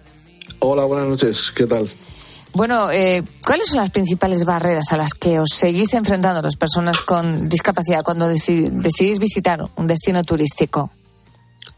Hola, 0.60 0.86
buenas 0.86 1.08
noches. 1.08 1.52
¿Qué 1.56 1.66
tal? 1.66 1.90
Bueno, 2.54 2.92
eh, 2.92 3.24
¿cuáles 3.46 3.70
son 3.70 3.80
las 3.80 3.90
principales 3.90 4.44
barreras 4.46 4.86
a 4.92 4.98
las 4.98 5.14
que 5.14 5.40
os 5.40 5.50
seguís 5.56 5.94
enfrentando 5.96 6.42
las 6.42 6.56
personas 6.56 7.02
con 7.02 7.50
discapacidad 7.50 8.04
cuando 8.04 8.30
deci- 8.32 8.70
decidís 8.70 9.18
visitar 9.18 9.64
un 9.76 9.88
destino 9.88 10.24
turístico? 10.24 10.92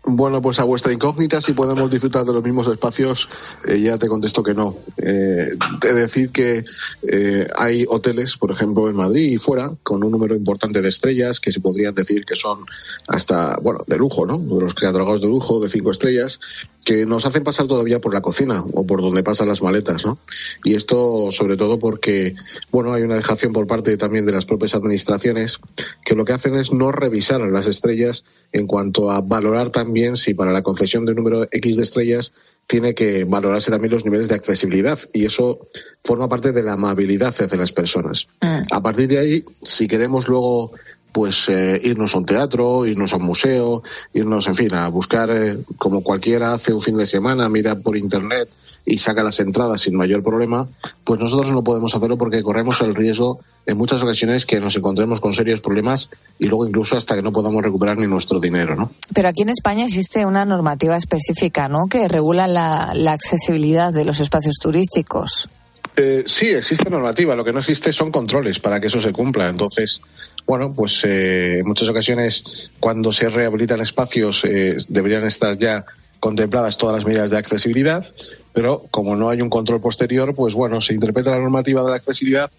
Bueno, 0.07 0.39
pues 0.39 0.59
a 0.59 0.63
vuestra 0.65 0.93
incógnita, 0.93 1.41
si 1.41 1.53
podemos 1.53 1.89
disfrutar 1.89 2.25
de 2.25 2.33
los 2.33 2.43
mismos 2.43 2.67
espacios, 2.67 3.27
eh, 3.67 3.79
ya 3.81 3.97
te 3.97 4.07
contesto 4.07 4.43
que 4.43 4.53
no. 4.53 4.77
Eh, 4.97 5.49
de 5.81 5.93
decir 5.93 6.29
que 6.29 6.63
eh, 7.07 7.47
hay 7.57 7.85
hoteles, 7.89 8.37
por 8.37 8.51
ejemplo, 8.51 8.87
en 8.87 8.95
Madrid 8.95 9.31
y 9.31 9.37
fuera, 9.39 9.71
con 9.81 10.03
un 10.03 10.11
número 10.11 10.35
importante 10.35 10.83
de 10.83 10.89
estrellas, 10.89 11.39
que 11.39 11.51
se 11.51 11.59
podrían 11.59 11.95
decir 11.95 12.23
que 12.23 12.35
son 12.35 12.65
hasta, 13.07 13.57
bueno, 13.63 13.79
de 13.87 13.97
lujo, 13.97 14.27
¿no? 14.27 14.37
Los 14.37 14.75
catalogados 14.75 15.21
de 15.21 15.27
lujo, 15.27 15.59
de 15.59 15.69
cinco 15.69 15.89
estrellas, 15.89 16.39
que 16.85 17.05
nos 17.05 17.25
hacen 17.25 17.43
pasar 17.43 17.67
todavía 17.67 17.99
por 17.99 18.13
la 18.13 18.21
cocina 18.21 18.63
o 18.73 18.85
por 18.85 19.01
donde 19.01 19.23
pasan 19.23 19.47
las 19.47 19.61
maletas, 19.61 20.05
¿no? 20.05 20.19
Y 20.63 20.75
esto 20.75 21.31
sobre 21.31 21.57
todo 21.57 21.79
porque, 21.79 22.35
bueno, 22.71 22.93
hay 22.93 23.01
una 23.01 23.15
dejación 23.15 23.51
por 23.51 23.65
parte 23.65 23.97
también 23.97 24.25
de 24.25 24.31
las 24.31 24.45
propias 24.45 24.75
administraciones 24.75 25.59
que 26.05 26.15
lo 26.15 26.23
que 26.23 26.33
hacen 26.33 26.55
es 26.55 26.71
no 26.71 26.91
revisar 26.91 27.41
a 27.41 27.47
las 27.47 27.67
estrellas 27.67 28.23
en 28.53 28.67
cuanto 28.67 29.11
a 29.11 29.21
valorar 29.21 29.71
también 29.71 30.15
si 30.15 30.35
para 30.35 30.53
la 30.53 30.61
concesión 30.61 31.05
de 31.05 31.11
un 31.13 31.17
número 31.17 31.47
X 31.51 31.75
de 31.75 31.83
estrellas 31.83 32.31
tiene 32.67 32.93
que 32.93 33.25
valorarse 33.25 33.71
también 33.71 33.93
los 33.93 34.05
niveles 34.05 34.27
de 34.27 34.35
accesibilidad 34.35 34.99
y 35.11 35.25
eso 35.25 35.67
forma 36.03 36.29
parte 36.29 36.51
de 36.51 36.63
la 36.63 36.73
amabilidad 36.73 37.29
hacia 37.29 37.57
las 37.57 37.71
personas. 37.71 38.27
A 38.71 38.81
partir 38.81 39.07
de 39.07 39.19
ahí, 39.19 39.45
si 39.61 39.87
queremos 39.87 40.27
luego 40.27 40.71
pues 41.15 41.47
eh, 41.47 41.79
irnos 41.81 42.13
a 42.13 42.17
un 42.17 42.25
teatro, 42.25 42.85
irnos 42.85 43.13
a 43.13 43.15
un 43.15 43.23
museo, 43.23 43.83
irnos, 44.13 44.47
en 44.47 44.55
fin, 44.55 44.73
a 44.73 44.89
buscar, 44.89 45.29
eh, 45.29 45.59
como 45.77 46.03
cualquiera 46.03 46.53
hace 46.53 46.73
un 46.73 46.81
fin 46.81 46.97
de 46.97 47.07
semana, 47.07 47.47
mirar 47.47 47.79
por 47.79 47.95
internet 47.95 48.49
y 48.85 48.97
saca 48.97 49.23
las 49.23 49.39
entradas 49.39 49.79
sin 49.79 49.95
mayor 49.95 50.23
problema, 50.23 50.67
pues 51.05 51.21
nosotros 51.21 51.53
no 51.53 51.63
podemos 51.63 51.95
hacerlo 51.95 52.17
porque 52.17 52.43
corremos 52.43 52.81
el 52.81 52.93
riesgo 52.93 53.39
en 53.65 53.77
muchas 53.77 54.03
ocasiones 54.03 54.45
que 54.45 54.59
nos 54.59 54.75
encontremos 54.75 55.21
con 55.21 55.33
serios 55.33 55.61
problemas 55.61 56.09
y 56.37 56.47
luego 56.47 56.67
incluso 56.67 56.97
hasta 56.97 57.15
que 57.15 57.21
no 57.21 57.31
podamos 57.31 57.63
recuperar 57.63 57.97
ni 57.97 58.07
nuestro 58.07 58.41
dinero, 58.41 58.75
¿no? 58.75 58.91
Pero 59.13 59.29
aquí 59.29 59.43
en 59.43 59.49
España 59.49 59.85
existe 59.85 60.25
una 60.25 60.43
normativa 60.43 60.97
específica, 60.97 61.69
¿no? 61.69 61.85
Que 61.89 62.09
regula 62.09 62.49
la, 62.49 62.91
la 62.93 63.13
accesibilidad 63.13 63.93
de 63.93 64.03
los 64.03 64.19
espacios 64.19 64.55
turísticos. 64.61 65.47
Eh, 65.95 66.23
sí, 66.27 66.47
existe 66.47 66.89
normativa. 66.89 67.35
Lo 67.35 67.45
que 67.45 67.53
no 67.53 67.59
existe 67.59 67.93
son 67.93 68.11
controles 68.11 68.59
para 68.59 68.81
que 68.81 68.87
eso 68.87 69.01
se 69.01 69.13
cumpla. 69.13 69.47
Entonces, 69.47 70.01
bueno, 70.45 70.73
pues 70.73 71.03
eh, 71.03 71.59
en 71.59 71.67
muchas 71.67 71.89
ocasiones 71.89 72.69
cuando 72.79 73.11
se 73.11 73.29
rehabilitan 73.29 73.81
espacios 73.81 74.43
eh, 74.45 74.77
deberían 74.87 75.23
estar 75.23 75.57
ya 75.57 75.85
contempladas 76.19 76.77
todas 76.77 76.95
las 76.95 77.05
medidas 77.05 77.31
de 77.31 77.37
accesibilidad, 77.37 78.05
pero 78.53 78.85
como 78.91 79.15
no 79.15 79.29
hay 79.29 79.41
un 79.41 79.49
control 79.49 79.81
posterior, 79.81 80.33
pues 80.35 80.53
bueno, 80.53 80.81
se 80.81 80.93
interpreta 80.93 81.31
la 81.31 81.39
normativa 81.39 81.83
de 81.83 81.89
la 81.89 81.97
accesibilidad 81.97 82.51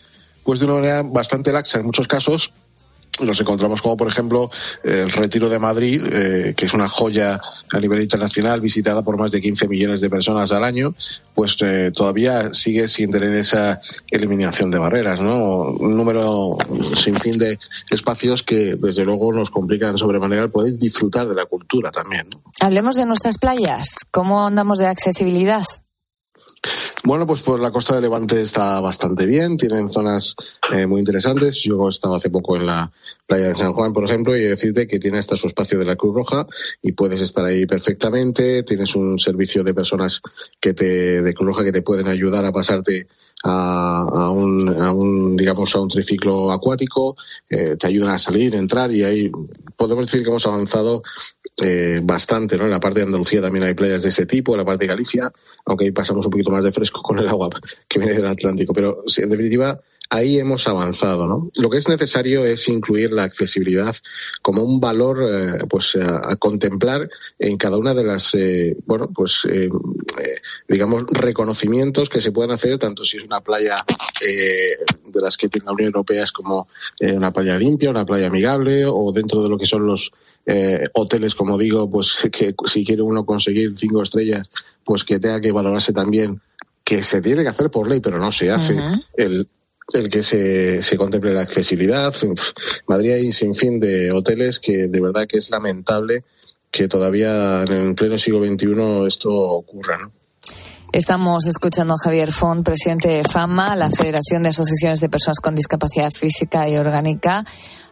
pues 0.46 0.60
de 0.60 0.66
una 0.66 0.74
manera 0.76 1.02
bastante 1.02 1.52
laxa 1.52 1.80
en 1.80 1.86
muchos 1.86 2.06
casos 2.06 2.52
nos 3.20 3.40
encontramos 3.40 3.82
como 3.82 3.96
por 3.96 4.08
ejemplo 4.08 4.50
el 4.82 5.10
Retiro 5.10 5.48
de 5.48 5.58
Madrid, 5.58 6.02
eh, 6.10 6.54
que 6.56 6.66
es 6.66 6.74
una 6.74 6.88
joya 6.88 7.40
a 7.72 7.78
nivel 7.78 8.02
internacional 8.02 8.60
visitada 8.60 9.02
por 9.02 9.18
más 9.18 9.30
de 9.30 9.40
15 9.40 9.68
millones 9.68 10.00
de 10.00 10.10
personas 10.10 10.52
al 10.52 10.64
año, 10.64 10.94
pues 11.34 11.56
eh, 11.60 11.90
todavía 11.94 12.52
sigue 12.54 12.88
sin 12.88 13.10
tener 13.10 13.34
esa 13.34 13.80
eliminación 14.10 14.70
de 14.70 14.78
barreras, 14.78 15.20
¿no? 15.20 15.62
Un 15.72 15.96
número 15.96 16.56
sin 16.94 17.18
fin 17.18 17.38
de 17.38 17.58
espacios 17.90 18.42
que 18.42 18.76
desde 18.76 19.04
luego 19.04 19.32
nos 19.32 19.50
complican 19.50 19.98
sobremanera 19.98 20.42
el 20.44 20.50
poder 20.50 20.76
disfrutar 20.78 21.28
de 21.28 21.34
la 21.34 21.46
cultura 21.46 21.90
también. 21.90 22.28
Hablemos 22.60 22.96
de 22.96 23.06
nuestras 23.06 23.38
playas. 23.38 23.98
¿Cómo 24.10 24.46
andamos 24.46 24.78
de 24.78 24.86
accesibilidad? 24.86 25.64
Bueno, 27.06 27.24
pues 27.24 27.40
por 27.42 27.60
la 27.60 27.70
costa 27.70 27.94
de 27.94 28.00
Levante 28.00 28.42
está 28.42 28.80
bastante 28.80 29.26
bien, 29.26 29.56
tienen 29.56 29.90
zonas 29.90 30.34
eh, 30.72 30.88
muy 30.88 30.98
interesantes. 30.98 31.62
Yo 31.62 31.88
estaba 31.88 32.16
hace 32.16 32.30
poco 32.30 32.56
en 32.56 32.66
la 32.66 32.90
playa 33.26 33.50
de 33.50 33.54
San 33.54 33.74
Juan, 33.74 33.92
por 33.92 34.04
ejemplo, 34.04 34.36
y 34.36 34.40
decirte 34.40 34.88
que 34.88 34.98
tiene 34.98 35.18
hasta 35.18 35.36
su 35.36 35.46
espacio 35.46 35.78
de 35.78 35.84
la 35.84 35.94
Cruz 35.94 36.16
Roja 36.16 36.48
y 36.82 36.90
puedes 36.90 37.20
estar 37.20 37.44
ahí 37.44 37.64
perfectamente. 37.64 38.64
Tienes 38.64 38.96
un 38.96 39.20
servicio 39.20 39.62
de 39.62 39.72
personas 39.72 40.20
que 40.58 40.74
te, 40.74 41.22
de 41.22 41.32
Cruz 41.32 41.46
Roja 41.46 41.62
que 41.62 41.70
te 41.70 41.82
pueden 41.82 42.08
ayudar 42.08 42.44
a 42.44 42.50
pasarte 42.50 43.06
a, 43.44 44.00
a, 44.00 44.30
un, 44.30 44.68
a 44.82 44.92
un, 44.92 45.36
digamos, 45.36 45.74
a 45.76 45.80
un 45.80 45.88
triciclo 45.88 46.50
acuático, 46.50 47.16
eh, 47.48 47.76
te 47.78 47.86
ayudan 47.86 48.10
a 48.10 48.18
salir, 48.18 48.54
entrar 48.56 48.90
y 48.90 49.04
ahí 49.04 49.30
podemos 49.76 50.06
decir 50.06 50.22
que 50.22 50.30
hemos 50.30 50.46
avanzado 50.46 51.02
eh, 51.62 52.00
bastante, 52.02 52.56
¿no? 52.56 52.64
En 52.64 52.70
la 52.70 52.80
parte 52.80 53.00
de 53.00 53.06
Andalucía 53.06 53.40
también 53.40 53.64
hay 53.64 53.74
playas 53.74 54.02
de 54.02 54.10
ese 54.10 54.26
tipo, 54.26 54.52
en 54.52 54.58
la 54.58 54.64
parte 54.64 54.84
de 54.84 54.88
Galicia, 54.88 55.32
aunque 55.64 55.86
ahí 55.86 55.90
pasamos 55.90 56.26
un 56.26 56.32
poquito 56.32 56.50
más 56.50 56.64
de 56.64 56.72
fresco 56.72 57.02
con 57.02 57.18
el 57.18 57.28
agua 57.28 57.48
que 57.88 57.98
viene 57.98 58.14
del 58.14 58.26
Atlántico, 58.26 58.72
pero 58.72 59.02
sí, 59.06 59.22
en 59.22 59.30
definitiva 59.30 59.80
ahí 60.10 60.38
hemos 60.38 60.66
avanzado, 60.68 61.26
¿no? 61.26 61.50
Lo 61.56 61.70
que 61.70 61.78
es 61.78 61.88
necesario 61.88 62.44
es 62.44 62.68
incluir 62.68 63.12
la 63.12 63.24
accesibilidad 63.24 63.94
como 64.42 64.62
un 64.62 64.80
valor, 64.80 65.18
eh, 65.22 65.58
pues, 65.68 65.96
a, 65.96 66.36
contemplar 66.36 67.08
en 67.38 67.56
cada 67.56 67.76
una 67.76 67.94
de 67.94 68.04
las, 68.04 68.34
eh, 68.34 68.76
bueno, 68.86 69.10
pues, 69.12 69.46
eh, 69.50 69.68
digamos, 70.68 71.04
reconocimientos 71.08 72.08
que 72.08 72.20
se 72.20 72.32
pueden 72.32 72.52
hacer, 72.52 72.78
tanto 72.78 73.04
si 73.04 73.16
es 73.16 73.24
una 73.24 73.40
playa 73.40 73.84
de 74.20 75.20
las 75.20 75.36
que 75.36 75.48
tiene 75.48 75.66
la 75.66 75.72
Unión 75.72 75.88
Europea, 75.88 76.24
es 76.24 76.32
como 76.32 76.68
una 77.00 77.32
playa 77.32 77.58
limpia, 77.58 77.90
una 77.90 78.06
playa 78.06 78.26
amigable, 78.26 78.84
o 78.86 79.12
dentro 79.12 79.42
de 79.42 79.48
lo 79.48 79.58
que 79.58 79.66
son 79.66 79.86
los 79.86 80.12
hoteles, 80.94 81.34
como 81.34 81.58
digo, 81.58 81.90
pues, 81.90 82.16
que 82.32 82.54
si 82.66 82.84
quiere 82.84 83.02
uno 83.02 83.24
conseguir 83.24 83.72
cinco 83.76 84.02
estrellas, 84.02 84.48
pues 84.84 85.04
que 85.04 85.18
tenga 85.18 85.40
que 85.40 85.52
valorarse 85.52 85.92
también 85.92 86.40
que 86.84 87.02
se 87.02 87.20
tiene 87.20 87.42
que 87.42 87.48
hacer 87.48 87.70
por 87.70 87.88
ley, 87.88 88.00
pero 88.00 88.18
no 88.18 88.30
se 88.30 88.50
hace. 88.50 88.74
Uh 88.74 88.78
-huh. 88.78 89.04
el, 89.16 89.48
el 89.92 90.08
que 90.08 90.22
se, 90.22 90.82
se 90.82 90.96
contemple 90.96 91.34
la 91.34 91.40
accesibilidad. 91.40 92.14
Madrid 92.86 93.12
hay 93.12 93.26
un 93.26 93.32
sinfín 93.32 93.80
de 93.80 94.12
hoteles 94.12 94.60
que 94.60 94.86
de 94.86 95.00
verdad 95.00 95.26
que 95.26 95.38
es 95.38 95.50
lamentable 95.50 96.24
que 96.70 96.88
todavía 96.88 97.64
en 97.64 97.94
pleno 97.94 98.18
siglo 98.18 98.44
XXI 98.44 99.06
esto 99.06 99.32
ocurra. 99.32 99.98
¿no? 99.98 100.12
Estamos 100.92 101.46
escuchando 101.46 101.94
a 101.94 102.02
Javier 102.02 102.32
Font, 102.32 102.64
presidente 102.64 103.08
de 103.08 103.24
FAMA, 103.24 103.76
la 103.76 103.90
Federación 103.90 104.42
de 104.42 104.50
Asociaciones 104.50 105.00
de 105.00 105.08
Personas 105.08 105.40
con 105.40 105.54
Discapacidad 105.54 106.10
Física 106.10 106.68
y 106.68 106.76
Orgánica. 106.76 107.44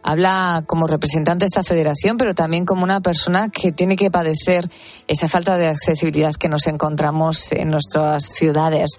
Habla 0.07 0.64
como 0.67 0.87
representante 0.87 1.45
de 1.45 1.47
esta 1.47 1.64
federación, 1.64 2.19
pero 2.19 2.35
también 2.35 2.67
como 2.67 2.85
una 2.85 3.01
persona 3.01 3.49
que 3.49 3.73
tiene 3.73 3.97
que 3.97 4.11
padecer 4.11 4.71
esa 5.09 5.29
falta 5.29 5.57
de 5.57 5.69
accesibilidad 5.69 6.35
que 6.35 6.51
nos 6.51 6.67
encontramos 6.67 7.51
en 7.53 7.71
nuestras 7.71 8.25
ciudades. 8.25 8.90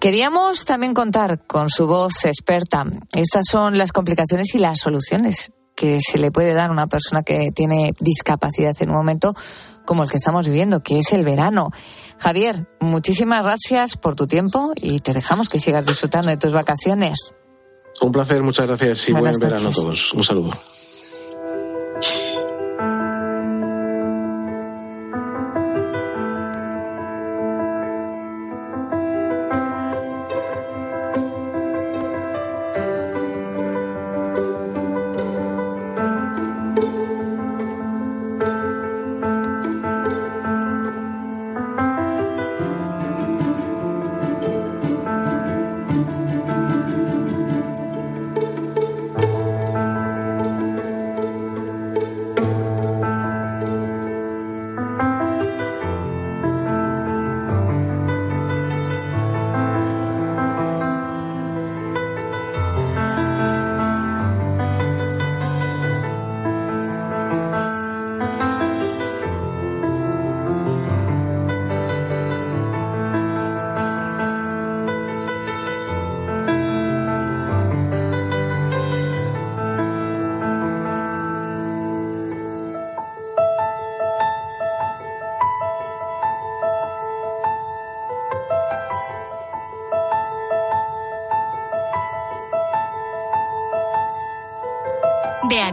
Queríamos 0.00 0.64
también 0.64 0.94
contar 0.94 1.46
con 1.46 1.68
su 1.68 1.86
voz 1.86 2.24
experta. 2.24 2.86
Estas 3.14 3.44
son 3.50 3.76
las 3.76 3.92
complicaciones 3.92 4.54
y 4.54 4.58
las 4.58 4.78
soluciones 4.78 5.52
que 5.76 5.98
se 6.00 6.16
le 6.16 6.30
puede 6.30 6.54
dar 6.54 6.70
a 6.70 6.72
una 6.72 6.86
persona 6.86 7.22
que 7.22 7.52
tiene 7.52 7.94
discapacidad 8.00 8.74
en 8.80 8.88
un 8.88 8.96
momento 8.96 9.34
como 9.84 10.04
el 10.04 10.10
que 10.10 10.16
estamos 10.16 10.46
viviendo, 10.46 10.82
que 10.82 11.00
es 11.00 11.12
el 11.12 11.24
verano. 11.24 11.70
Javier, 12.18 12.66
muchísimas 12.80 13.44
gracias 13.44 13.98
por 13.98 14.16
tu 14.16 14.26
tiempo 14.26 14.72
y 14.74 15.00
te 15.00 15.12
dejamos 15.12 15.50
que 15.50 15.58
sigas 15.58 15.84
disfrutando 15.84 16.30
de 16.30 16.38
tus 16.38 16.54
vacaciones. 16.54 17.34
Un 18.00 18.12
placer, 18.12 18.42
muchas 18.42 18.66
gracias 18.66 19.08
y 19.08 19.12
Buenas 19.12 19.38
buen 19.38 19.50
verano 19.50 19.68
a 19.68 19.72
todos. 19.72 20.12
Un 20.14 20.24
saludo. 20.24 20.50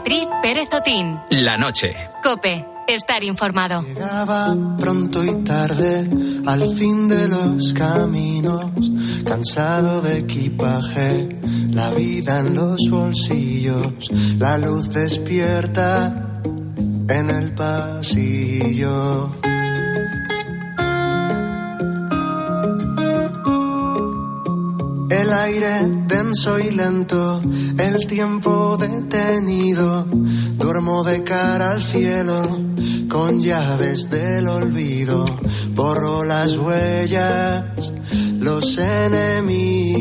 Beatriz 0.08 0.30
Pérez 0.42 0.70
Otín. 0.74 1.20
La 1.32 1.58
noche. 1.58 1.94
Cope. 2.24 2.66
Estar 2.88 3.26
informado. 3.26 3.82
Llegaba 3.82 4.56
pronto 4.80 5.22
y 5.22 5.44
tarde 5.44 6.10
al 6.46 6.74
fin 6.78 7.10
de 7.10 7.28
los 7.28 7.74
caminos, 7.74 8.72
cansado 9.26 10.02
de 10.02 10.20
equipaje, 10.20 11.38
la 11.72 11.90
vida 11.90 12.40
en 12.40 12.56
los 12.56 12.80
bolsillos, 12.90 14.10
la 14.40 14.58
luz 14.58 14.90
despierta 14.94 16.42
en 17.10 17.30
el 17.30 17.52
pasillo. 17.54 19.30
El 25.28 25.34
aire 25.34 25.86
denso 26.08 26.58
y 26.58 26.72
lento, 26.72 27.42
el 27.78 28.08
tiempo 28.08 28.78
detenido. 28.78 30.06
Duermo 30.06 31.04
de 31.04 31.22
cara 31.26 31.72
al 31.72 31.82
cielo, 31.82 32.44
con 33.10 33.42
llaves 33.42 34.10
del 34.10 34.48
olvido. 34.48 35.26
Borro 35.72 36.24
las 36.24 36.56
huellas, 36.56 37.94
los 38.40 38.78
enemigos. 38.78 40.00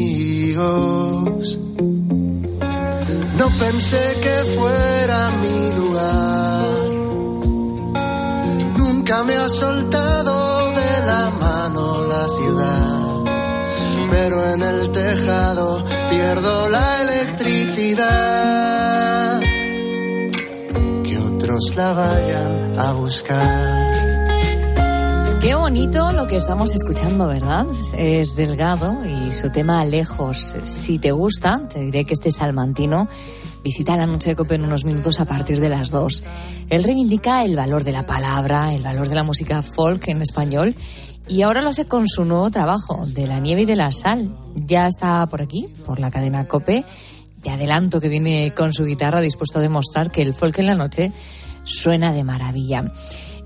No 3.37 3.49
pensé 3.59 4.17
que 4.23 4.45
fuera 4.57 5.33
mi 5.43 5.73
lugar. 5.77 6.67
Nunca 8.79 9.25
me 9.25 9.35
ha 9.35 9.49
soltado 9.49 10.16
pierdo 16.11 16.68
la 16.68 17.03
electricidad. 17.03 19.40
Que 21.03 21.18
otros 21.18 21.75
la 21.77 21.92
vayan 21.92 22.79
a 22.79 22.92
buscar. 22.92 23.94
Qué 25.40 25.55
bonito 25.55 26.12
lo 26.12 26.27
que 26.27 26.37
estamos 26.37 26.75
escuchando, 26.75 27.27
¿verdad? 27.27 27.66
Es 27.96 28.37
Delgado 28.37 29.03
y 29.05 29.33
su 29.33 29.51
tema 29.51 29.85
Lejos. 29.85 30.57
Si 30.64 30.99
te 30.99 31.12
gusta, 31.12 31.68
te 31.68 31.81
diré 31.81 32.05
que 32.05 32.14
este 32.14 32.33
salmantino 32.33 33.09
visita 33.62 33.96
la 33.96 34.07
noche 34.07 34.31
de 34.31 34.37
Cope 34.37 34.57
en 34.57 34.64
unos 34.64 34.85
minutos 34.85 35.20
a 35.20 35.25
partir 35.25 35.61
de 35.61 35.68
las 35.68 35.90
dos. 35.90 36.25
Él 36.68 36.85
reivindica 36.85 37.44
el 37.44 37.57
valor 37.57 37.85
de 37.85 37.92
la 37.92 38.07
palabra, 38.07 38.75
el 38.75 38.83
valor 38.83 39.09
de 39.09 39.14
la 39.14 39.25
música 39.25 39.62
folk 39.62 40.09
en 40.09 40.22
español 40.22 40.75
y 41.29 41.43
ahora 41.43 41.62
lo 41.62 41.71
hace 41.71 41.85
con 41.87 42.09
su 42.09 42.25
nuevo 42.25 42.51
trabajo, 42.51 43.05
de 43.07 43.27
la 43.27 43.41
nieve 43.41 43.62
y 43.62 43.67
de 43.67 43.77
la 43.77 43.93
sal. 43.93 44.29
Ya 44.55 44.87
está 44.87 45.27
por 45.27 45.43
aquí, 45.43 45.69
por 45.85 45.99
la 45.99 46.11
cadena 46.11 46.47
Cope. 46.47 46.85
Te 47.43 47.51
adelanto 47.51 48.01
que 48.01 48.09
viene 48.09 48.53
con 48.57 48.73
su 48.73 48.85
guitarra 48.85 49.21
dispuesto 49.21 49.59
a 49.59 49.62
demostrar 49.62 50.11
que 50.11 50.23
el 50.23 50.35
folk 50.35 50.59
en 50.59 50.67
la 50.67 50.75
noche 50.75 51.12
suena 51.65 52.12
de 52.12 52.25
maravilla. 52.25 52.93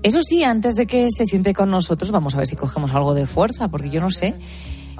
Eso 0.03 0.23
sí, 0.23 0.43
antes 0.43 0.75
de 0.75 0.87
que 0.87 1.09
se 1.11 1.25
siente 1.25 1.53
con 1.53 1.69
nosotros, 1.69 2.09
vamos 2.11 2.33
a 2.33 2.37
ver 2.37 2.47
si 2.47 2.55
cogemos 2.55 2.91
algo 2.91 3.13
de 3.13 3.27
fuerza, 3.27 3.67
porque 3.67 3.89
yo 3.89 4.01
no 4.01 4.09
sé 4.09 4.33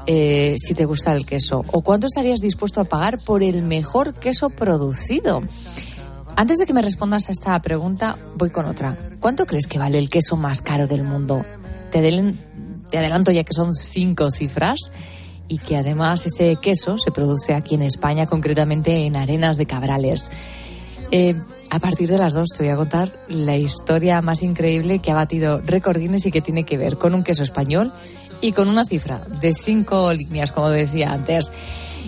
eh, 0.06 0.56
si 0.60 0.74
te 0.76 0.86
gusta 0.86 1.14
el 1.14 1.26
queso 1.26 1.64
o 1.72 1.82
cuánto 1.82 2.06
estarías 2.08 2.40
dispuesto 2.40 2.82
a 2.82 2.84
pagar 2.86 3.18
por 3.20 3.42
el 3.42 3.64
mejor 3.64 4.14
queso 4.14 4.50
producido. 4.52 5.42
Antes 6.36 6.60
de 6.60 6.66
que 6.66 6.74
me 6.74 6.82
respondas 6.82 7.30
a 7.30 7.32
esta 7.32 7.60
pregunta, 7.62 8.18
voy 8.38 8.52
con 8.52 8.66
otra. 8.66 8.96
¿Cuánto 9.20 9.46
crees 9.46 9.68
que 9.68 9.80
vale 9.80 9.98
el 10.00 10.10
queso 10.10 10.38
más 10.38 10.62
caro 10.62 10.88
del 10.88 11.04
mundo? 11.04 11.44
Te, 11.92 12.00
adelen- 12.00 12.36
te 12.92 13.00
adelanto 13.00 13.32
ya 13.32 13.44
que 13.44 13.54
son 13.54 13.74
cinco 13.74 14.30
cifras 14.30 14.92
y 15.48 15.58
que 15.58 15.78
además 15.78 16.26
ese 16.26 16.58
queso 16.58 16.98
se 16.98 17.12
produce 17.12 17.54
aquí 17.54 17.76
en 17.76 17.82
España, 17.82 18.28
concretamente 18.28 19.06
en 19.06 19.18
Arenas 19.18 19.58
de 19.58 19.66
Cabrales. 19.66 20.30
Eh, 21.12 21.36
a 21.70 21.80
partir 21.80 22.08
de 22.08 22.18
las 22.18 22.34
dos 22.34 22.50
te 22.50 22.64
voy 22.64 22.72
a 22.72 22.76
contar 22.76 23.12
la 23.28 23.58
historia 23.58 24.22
más 24.22 24.44
increíble 24.44 25.00
que 25.00 25.12
ha 25.12 25.16
batido 25.16 25.60
récord 25.62 26.00
Guinness 26.00 26.26
y 26.26 26.32
que 26.32 26.42
tiene 26.42 26.64
que 26.64 26.78
ver 26.78 26.98
con 26.98 27.14
un 27.14 27.24
queso 27.24 27.44
español 27.44 27.92
y 28.40 28.52
con 28.52 28.70
una 28.70 28.86
cifra 28.86 29.20
de 29.42 29.54
cinco 29.54 30.14
líneas, 30.14 30.52
como 30.52 30.70
decía 30.70 31.12
antes. 31.12 31.52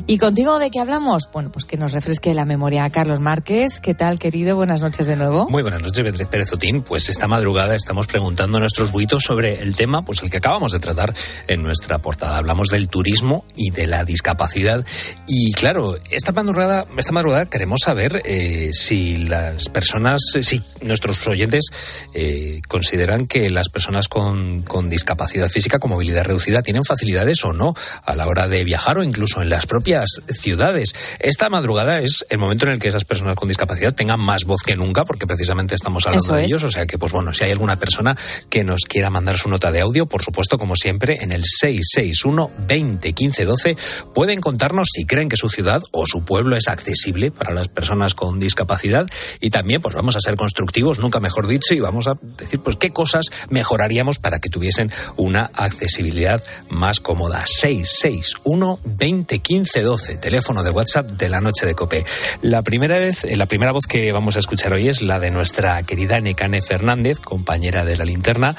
¿Y 0.06 0.18
contigo 0.18 0.60
de 0.60 0.70
qué 0.70 0.82
hablamos? 0.82 1.30
Bueno, 1.32 1.50
pues 1.50 1.64
que 1.64 1.78
nos 1.78 1.94
refresque 1.94 2.34
la 2.34 2.44
memoria 2.44 2.90
Carlos 2.90 3.22
Márquez. 3.22 3.80
¿Qué 3.80 3.94
tal, 3.94 4.20
querido? 4.20 4.58
Buenas 4.58 4.82
noches 4.82 5.08
de 5.08 5.16
nuevo. 5.16 5.50
Muy 5.50 5.64
buenas 5.64 5.82
noches, 5.82 6.04
Beatriz 6.04 6.28
Pérez 6.28 6.52
Otín. 6.52 6.82
Pues 6.82 7.08
esta 7.08 7.30
madrugada 7.30 7.74
estamos 7.74 8.06
preguntando 8.06 8.58
a 8.58 8.60
nuestros 8.60 8.92
buitos 8.92 9.24
sobre 9.24 9.62
el 9.62 9.78
tema, 9.78 10.04
pues 10.04 10.22
el 10.22 10.30
que 10.30 10.38
acabamos 10.38 10.74
de 10.74 10.82
tratar 10.82 11.14
en 11.48 11.64
nuestra 11.64 12.00
portada. 12.00 12.36
Hablamos 12.36 12.68
del 12.68 12.90
turismo 12.90 13.46
y 13.56 13.72
de 13.72 13.88
la 13.88 14.04
discapacidad. 14.04 14.86
Y 15.26 15.54
claro, 15.54 15.96
esta 16.12 16.34
madrugada, 16.34 16.86
esta 16.98 17.14
madrugada 17.14 17.46
queremos 17.46 17.80
saber 17.80 18.22
eh, 18.26 18.72
si 18.74 19.16
las 19.16 19.70
personas, 19.70 20.20
eh, 20.36 20.44
si 20.44 20.62
nuestros 20.82 21.26
oyentes 21.28 21.70
eh, 22.14 22.60
consideran 22.68 23.26
que 23.26 23.50
las 23.50 23.70
personas 23.70 24.10
con, 24.10 24.64
con 24.64 24.90
discapacidad 24.90 25.48
física, 25.48 25.80
con 25.80 25.92
movilidad 25.92 26.26
reducida, 26.26 26.62
tienen 26.62 26.84
facilidades 26.84 27.46
o 27.46 27.54
no 27.54 27.74
a 28.04 28.16
la 28.18 28.28
hora 28.28 28.50
de 28.50 28.66
viajar 28.66 28.98
o 28.98 29.04
incluso 29.04 29.42
en 29.42 29.48
las 29.48 29.66
propias 29.66 29.93
ciudades. 30.30 30.94
Esta 31.20 31.50
madrugada 31.50 32.00
es 32.00 32.26
el 32.30 32.38
momento 32.38 32.66
en 32.66 32.74
el 32.74 32.80
que 32.80 32.88
esas 32.88 33.06
personas 33.06 33.36
con 33.36 33.48
discapacidad 33.48 33.94
tengan 33.94 34.20
más 34.20 34.46
voz 34.46 34.62
que 34.64 34.76
nunca, 34.76 35.06
porque 35.06 35.28
precisamente 35.28 35.76
estamos 35.76 36.06
hablando 36.06 36.26
Eso 36.26 36.36
de 36.36 36.42
es. 36.42 36.48
ellos. 36.48 36.64
O 36.64 36.70
sea 36.70 36.86
que, 36.86 36.98
pues 36.98 37.12
bueno, 37.12 37.34
si 37.34 37.44
hay 37.44 37.52
alguna 37.52 37.78
persona 37.78 38.18
que 38.50 38.64
nos 38.64 38.82
quiera 38.82 39.10
mandar 39.10 39.38
su 39.38 39.50
nota 39.50 39.72
de 39.72 39.82
audio, 39.82 40.06
por 40.06 40.24
supuesto, 40.24 40.58
como 40.58 40.76
siempre, 40.76 41.24
en 41.24 41.32
el 41.32 41.44
661 41.44 42.52
20 42.68 43.14
15 43.14 43.46
12, 43.46 43.78
pueden 44.14 44.42
contarnos 44.42 44.90
si 44.94 45.06
creen 45.06 45.30
que 45.30 45.38
su 45.38 45.50
ciudad 45.50 45.82
o 45.92 46.06
su 46.06 46.24
pueblo 46.24 46.56
es 46.56 46.68
accesible 46.68 47.32
para 47.32 47.54
las 47.54 47.68
personas 47.68 48.14
con 48.16 48.40
discapacidad. 48.40 49.08
Y 49.40 49.50
también, 49.50 49.82
pues 49.82 49.96
vamos 49.96 50.16
a 50.16 50.20
ser 50.20 50.36
constructivos, 50.36 51.00
nunca 51.00 51.20
mejor 51.20 51.48
dicho, 51.48 51.74
y 51.74 51.80
vamos 51.80 52.08
a 52.08 52.18
decir, 52.38 52.60
pues 52.60 52.76
qué 52.76 52.92
cosas 52.92 53.26
mejoraríamos 53.50 54.20
para 54.20 54.40
que 54.40 54.50
tuviesen 54.50 54.92
una 55.18 55.50
accesibilidad 55.56 56.44
más 56.70 57.00
cómoda. 57.00 57.44
661 57.46 58.80
20 58.84 59.40
15 59.40 59.73
12, 59.82 60.18
teléfono 60.18 60.64
de 60.64 60.70
WhatsApp 60.70 61.12
de 61.12 61.30
la 61.30 61.42
noche 61.42 61.66
de 61.66 61.76
Cope. 61.76 62.06
La 62.42 62.62
primera 62.62 63.00
vez, 63.00 63.24
eh, 63.24 63.36
la 63.36 63.46
primera 63.46 63.72
voz 63.72 63.86
que 63.88 64.12
vamos 64.12 64.36
a 64.36 64.40
escuchar 64.40 64.74
hoy 64.74 64.88
es 64.90 65.02
la 65.02 65.20
de 65.20 65.32
nuestra 65.32 65.82
querida 65.84 66.20
Necane 66.20 66.62
Fernández, 66.62 67.20
compañera 67.20 67.86
de 67.86 67.98
la 67.98 68.06
linterna, 68.06 68.56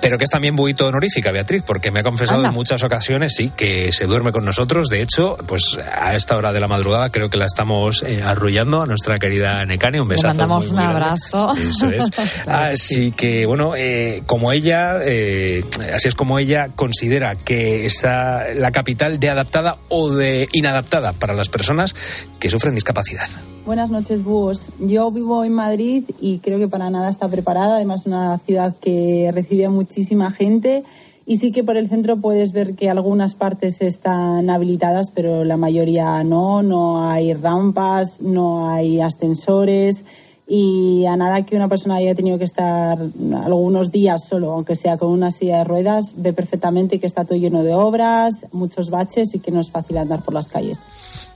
pero 0.00 0.16
que 0.18 0.24
es 0.24 0.30
también 0.30 0.56
buito 0.56 0.86
honorífica, 0.86 1.32
Beatriz, 1.32 1.62
porque 1.66 1.90
me 1.90 2.00
ha 2.00 2.02
confesado 2.02 2.38
Anda. 2.38 2.48
en 2.50 2.54
muchas 2.54 2.82
ocasiones, 2.84 3.34
sí, 3.36 3.52
que 3.56 3.92
se 3.92 4.06
duerme 4.06 4.32
con 4.32 4.44
nosotros. 4.44 4.88
De 4.88 5.02
hecho, 5.02 5.36
pues 5.46 5.78
a 5.92 6.14
esta 6.14 6.36
hora 6.36 6.52
de 6.52 6.60
la 6.60 6.68
madrugada 6.68 7.10
creo 7.10 7.30
que 7.30 7.36
la 7.36 7.46
estamos 7.46 8.02
eh, 8.02 8.22
arrullando 8.22 8.82
a 8.82 8.86
nuestra 8.86 9.18
querida 9.18 9.64
Necane. 9.66 10.00
Un 10.00 10.08
Le 10.08 10.14
besazo. 10.14 10.28
mandamos 10.28 10.64
muy, 10.66 10.70
un 10.70 10.76
muy 10.76 10.84
abrazo. 10.84 11.52
Eso 11.52 11.86
es. 11.88 12.10
Claro 12.44 12.72
así 12.74 13.12
que, 13.12 13.46
bueno, 13.46 13.74
eh, 13.76 14.22
como 14.26 14.52
ella, 14.52 14.98
eh, 15.02 15.64
así 15.94 16.08
es 16.08 16.14
como 16.14 16.38
ella 16.38 16.68
considera 16.74 17.34
que 17.36 17.84
está 17.84 18.46
la 18.54 18.70
capital 18.70 19.18
de 19.18 19.30
adaptada 19.30 19.76
o 19.88 20.10
de 20.10 20.47
inadaptada 20.52 21.12
para 21.12 21.34
las 21.34 21.48
personas 21.48 21.94
que 22.38 22.50
sufren 22.50 22.74
discapacidad. 22.74 23.28
Buenas 23.66 23.90
noches, 23.90 24.24
búhos. 24.24 24.70
Yo 24.80 25.10
vivo 25.10 25.44
en 25.44 25.52
Madrid 25.52 26.04
y 26.20 26.38
creo 26.38 26.58
que 26.58 26.68
para 26.68 26.90
nada 26.90 27.10
está 27.10 27.28
preparada. 27.28 27.76
Además, 27.76 28.06
una 28.06 28.38
ciudad 28.38 28.74
que 28.80 29.30
recibe 29.34 29.66
a 29.66 29.70
muchísima 29.70 30.30
gente. 30.30 30.84
Y 31.26 31.36
sí 31.36 31.52
que 31.52 31.62
por 31.62 31.76
el 31.76 31.90
centro 31.90 32.16
puedes 32.16 32.52
ver 32.52 32.74
que 32.74 32.88
algunas 32.88 33.34
partes 33.34 33.82
están 33.82 34.48
habilitadas, 34.48 35.10
pero 35.10 35.44
la 35.44 35.58
mayoría 35.58 36.24
no. 36.24 36.62
No 36.62 37.10
hay 37.10 37.34
rampas, 37.34 38.22
no 38.22 38.70
hay 38.70 39.02
ascensores. 39.02 40.06
Y 40.50 41.04
a 41.04 41.14
nada 41.14 41.44
que 41.44 41.56
una 41.56 41.68
persona 41.68 41.96
haya 41.96 42.14
tenido 42.14 42.38
que 42.38 42.44
estar 42.44 42.96
algunos 43.44 43.92
días 43.92 44.26
solo, 44.26 44.52
aunque 44.52 44.76
sea 44.76 44.96
con 44.96 45.10
una 45.10 45.30
silla 45.30 45.58
de 45.58 45.64
ruedas, 45.64 46.14
ve 46.16 46.32
perfectamente 46.32 46.98
que 46.98 47.06
está 47.06 47.24
todo 47.26 47.38
lleno 47.38 47.62
de 47.62 47.74
obras, 47.74 48.46
muchos 48.52 48.88
baches 48.88 49.34
y 49.34 49.40
que 49.40 49.50
no 49.50 49.60
es 49.60 49.70
fácil 49.70 49.98
andar 49.98 50.22
por 50.22 50.32
las 50.32 50.48
calles. 50.48 50.78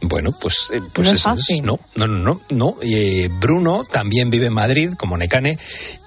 Bueno, 0.01 0.31
pues, 0.41 0.69
eh, 0.73 0.79
pues 0.95 1.07
No 1.09 1.13
es 1.13 1.21
eso 1.21 1.29
fácil. 1.29 1.65
no, 1.65 1.79
no, 1.95 2.07
no, 2.07 2.19
no. 2.25 2.41
no. 2.51 2.75
Eh, 2.81 3.29
Bruno 3.39 3.83
también 3.85 4.31
vive 4.31 4.47
en 4.47 4.55
Madrid, 4.55 4.93
como 4.99 5.17
Necane, 5.19 5.59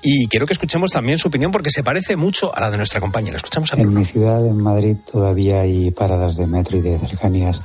y 0.02 0.28
quiero 0.28 0.48
que 0.48 0.54
escuchemos 0.54 0.89
también 0.91 1.20
su 1.20 1.28
opinión 1.28 1.52
porque 1.52 1.70
se 1.70 1.84
parece 1.84 2.15
mucho 2.15 2.54
a 2.56 2.60
la 2.60 2.72
de 2.72 2.78
nuestra 2.78 3.00
compañera. 3.00 3.38
Escuchamos 3.38 3.72
a 3.72 3.76
En 3.78 3.84
Bruno. 3.84 4.00
mi 4.00 4.06
ciudad, 4.06 4.46
en 4.46 4.58
Madrid, 4.58 4.98
todavía 5.10 5.62
hay 5.62 5.91
paradas 5.91 6.38
de 6.38 6.48
metro 6.48 6.78
y 6.80 6.82
de 6.82 6.98
cercanías 6.98 7.62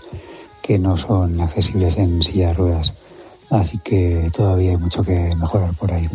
que 0.62 0.78
no 0.78 0.98
son 0.98 1.40
accesibles 1.40 1.96
en 1.96 2.22
silla 2.22 2.48
de 2.48 2.54
ruedas. 2.54 2.92
Así 3.50 3.78
que 3.78 4.30
todavía 4.32 4.70
hay 4.70 4.76
mucho 4.76 5.02
que 5.02 5.34
mejorar 5.34 5.74
por 5.74 5.92
ahí. 5.92 6.08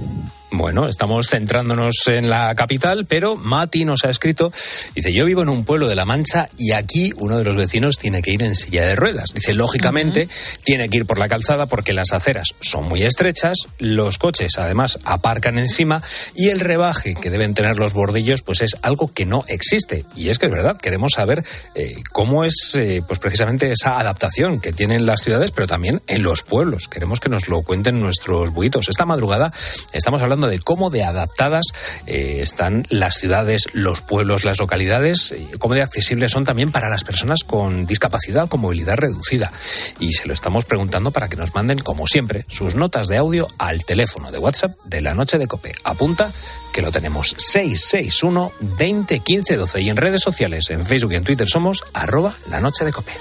Bueno, 0.58 0.88
estamos 0.88 1.28
centrándonos 1.28 1.96
en 2.08 2.30
la 2.30 2.56
capital, 2.56 3.06
pero 3.06 3.36
Mati 3.36 3.84
nos 3.84 4.06
ha 4.06 4.10
escrito, 4.10 4.54
dice, 4.96 5.12
yo 5.12 5.26
vivo 5.26 5.42
en 5.42 5.50
un 5.50 5.66
pueblo 5.66 5.90
de 5.90 5.96
La 5.96 6.06
Mancha 6.06 6.48
y 6.58 6.72
aquí 6.72 7.12
uno 7.18 7.38
de 7.38 7.44
los 7.44 7.58
vecinos 7.58 7.98
tiene 7.98 8.22
que 8.22 8.32
ir 8.32 8.42
en 8.42 8.56
silla 8.56 8.86
de 8.86 8.96
ruedas. 8.96 9.32
Dice, 9.34 9.54
lógicamente, 9.54 10.30
tiene 10.64 10.88
que 10.88 10.98
ir 10.98 11.06
por 11.06 11.18
la 11.18 11.28
calzada 11.28 11.66
porque 11.66 11.92
las 11.92 12.14
aceras 12.14 12.56
son 12.62 12.86
muy 12.86 13.04
estrechas, 13.04 13.58
los 13.80 14.18
coches 14.18 14.58
además 14.58 14.98
aparcan 15.04 15.60
encima 15.60 16.02
y 16.36 16.48
el 16.48 16.62
rebaje 16.62 17.16
que 17.16 17.30
deben 17.30 17.54
tener 17.54 17.78
los 17.78 17.92
bordillos 17.92 18.42
pues 18.42 18.62
es 18.62 18.78
algo 18.82 19.10
que 19.10 19.26
no 19.26 19.44
existe. 19.50 20.06
Y 20.16 20.30
es 20.30 20.40
que 20.40 20.46
es 20.46 20.52
verdad, 20.54 20.78
queremos 20.78 21.12
saber 21.16 21.44
eh, 21.76 21.96
cómo 22.14 22.46
es 22.46 22.76
eh, 22.76 23.02
pues 23.06 23.20
precisamente 23.20 23.70
esa 23.74 24.00
adaptación 24.00 24.62
que 24.62 24.72
tienen 24.72 25.06
las 25.06 25.20
ciudades, 25.20 25.52
pero 25.52 25.68
también 25.68 26.02
en 26.08 26.24
los 26.24 26.44
pueblos. 26.44 26.88
Queremos 26.88 27.20
que 27.20 27.28
nos 27.28 27.50
lo 27.50 27.62
cuenten 27.62 28.00
nuestros 28.00 28.52
buitos. 28.52 28.88
Esta 28.88 29.06
madrugada 29.06 29.52
estamos 29.92 30.22
hablando 30.22 30.45
de 30.48 30.60
cómo 30.60 30.90
de 30.90 31.04
adaptadas 31.04 31.66
eh, 32.06 32.40
están 32.42 32.86
las 32.90 33.16
ciudades, 33.16 33.68
los 33.74 34.02
pueblos, 34.02 34.44
las 34.44 34.60
localidades, 34.60 35.34
cómo 35.60 35.76
de 35.76 35.82
accesibles 35.82 36.32
son 36.32 36.46
también 36.46 36.72
para 36.72 36.90
las 36.90 37.04
personas 37.04 37.44
con 37.44 37.86
discapacidad 37.86 38.16
con 38.48 38.62
movilidad 38.62 38.98
reducida. 38.98 39.52
Y 40.00 40.14
se 40.14 40.28
lo 40.28 40.34
estamos 40.34 40.66
preguntando 40.66 41.12
para 41.12 41.28
que 41.28 41.36
nos 41.36 41.54
manden, 41.54 41.80
como 41.80 42.08
siempre, 42.08 42.46
sus 42.48 42.76
notas 42.76 43.08
de 43.08 43.18
audio 43.18 43.48
al 43.58 43.86
teléfono 43.86 44.32
de 44.32 44.38
WhatsApp 44.38 44.78
de 44.86 45.02
la 45.02 45.14
noche 45.14 45.38
de 45.38 45.48
Cope. 45.48 45.76
Apunta 45.84 46.32
que 46.74 46.82
lo 46.82 46.92
tenemos 46.92 47.36
661 47.38 48.52
20 48.78 49.20
15 49.20 49.56
12 49.58 49.82
y 49.82 49.90
en 49.90 49.98
redes 49.98 50.22
sociales, 50.22 50.70
en 50.70 50.86
Facebook 50.86 51.14
y 51.14 51.16
en 51.16 51.24
Twitter 51.24 51.48
somos 51.48 51.84
arroba 51.94 52.36
la 52.48 52.60
noche 52.60 52.86
de 52.86 52.92
Cope. 52.92 53.12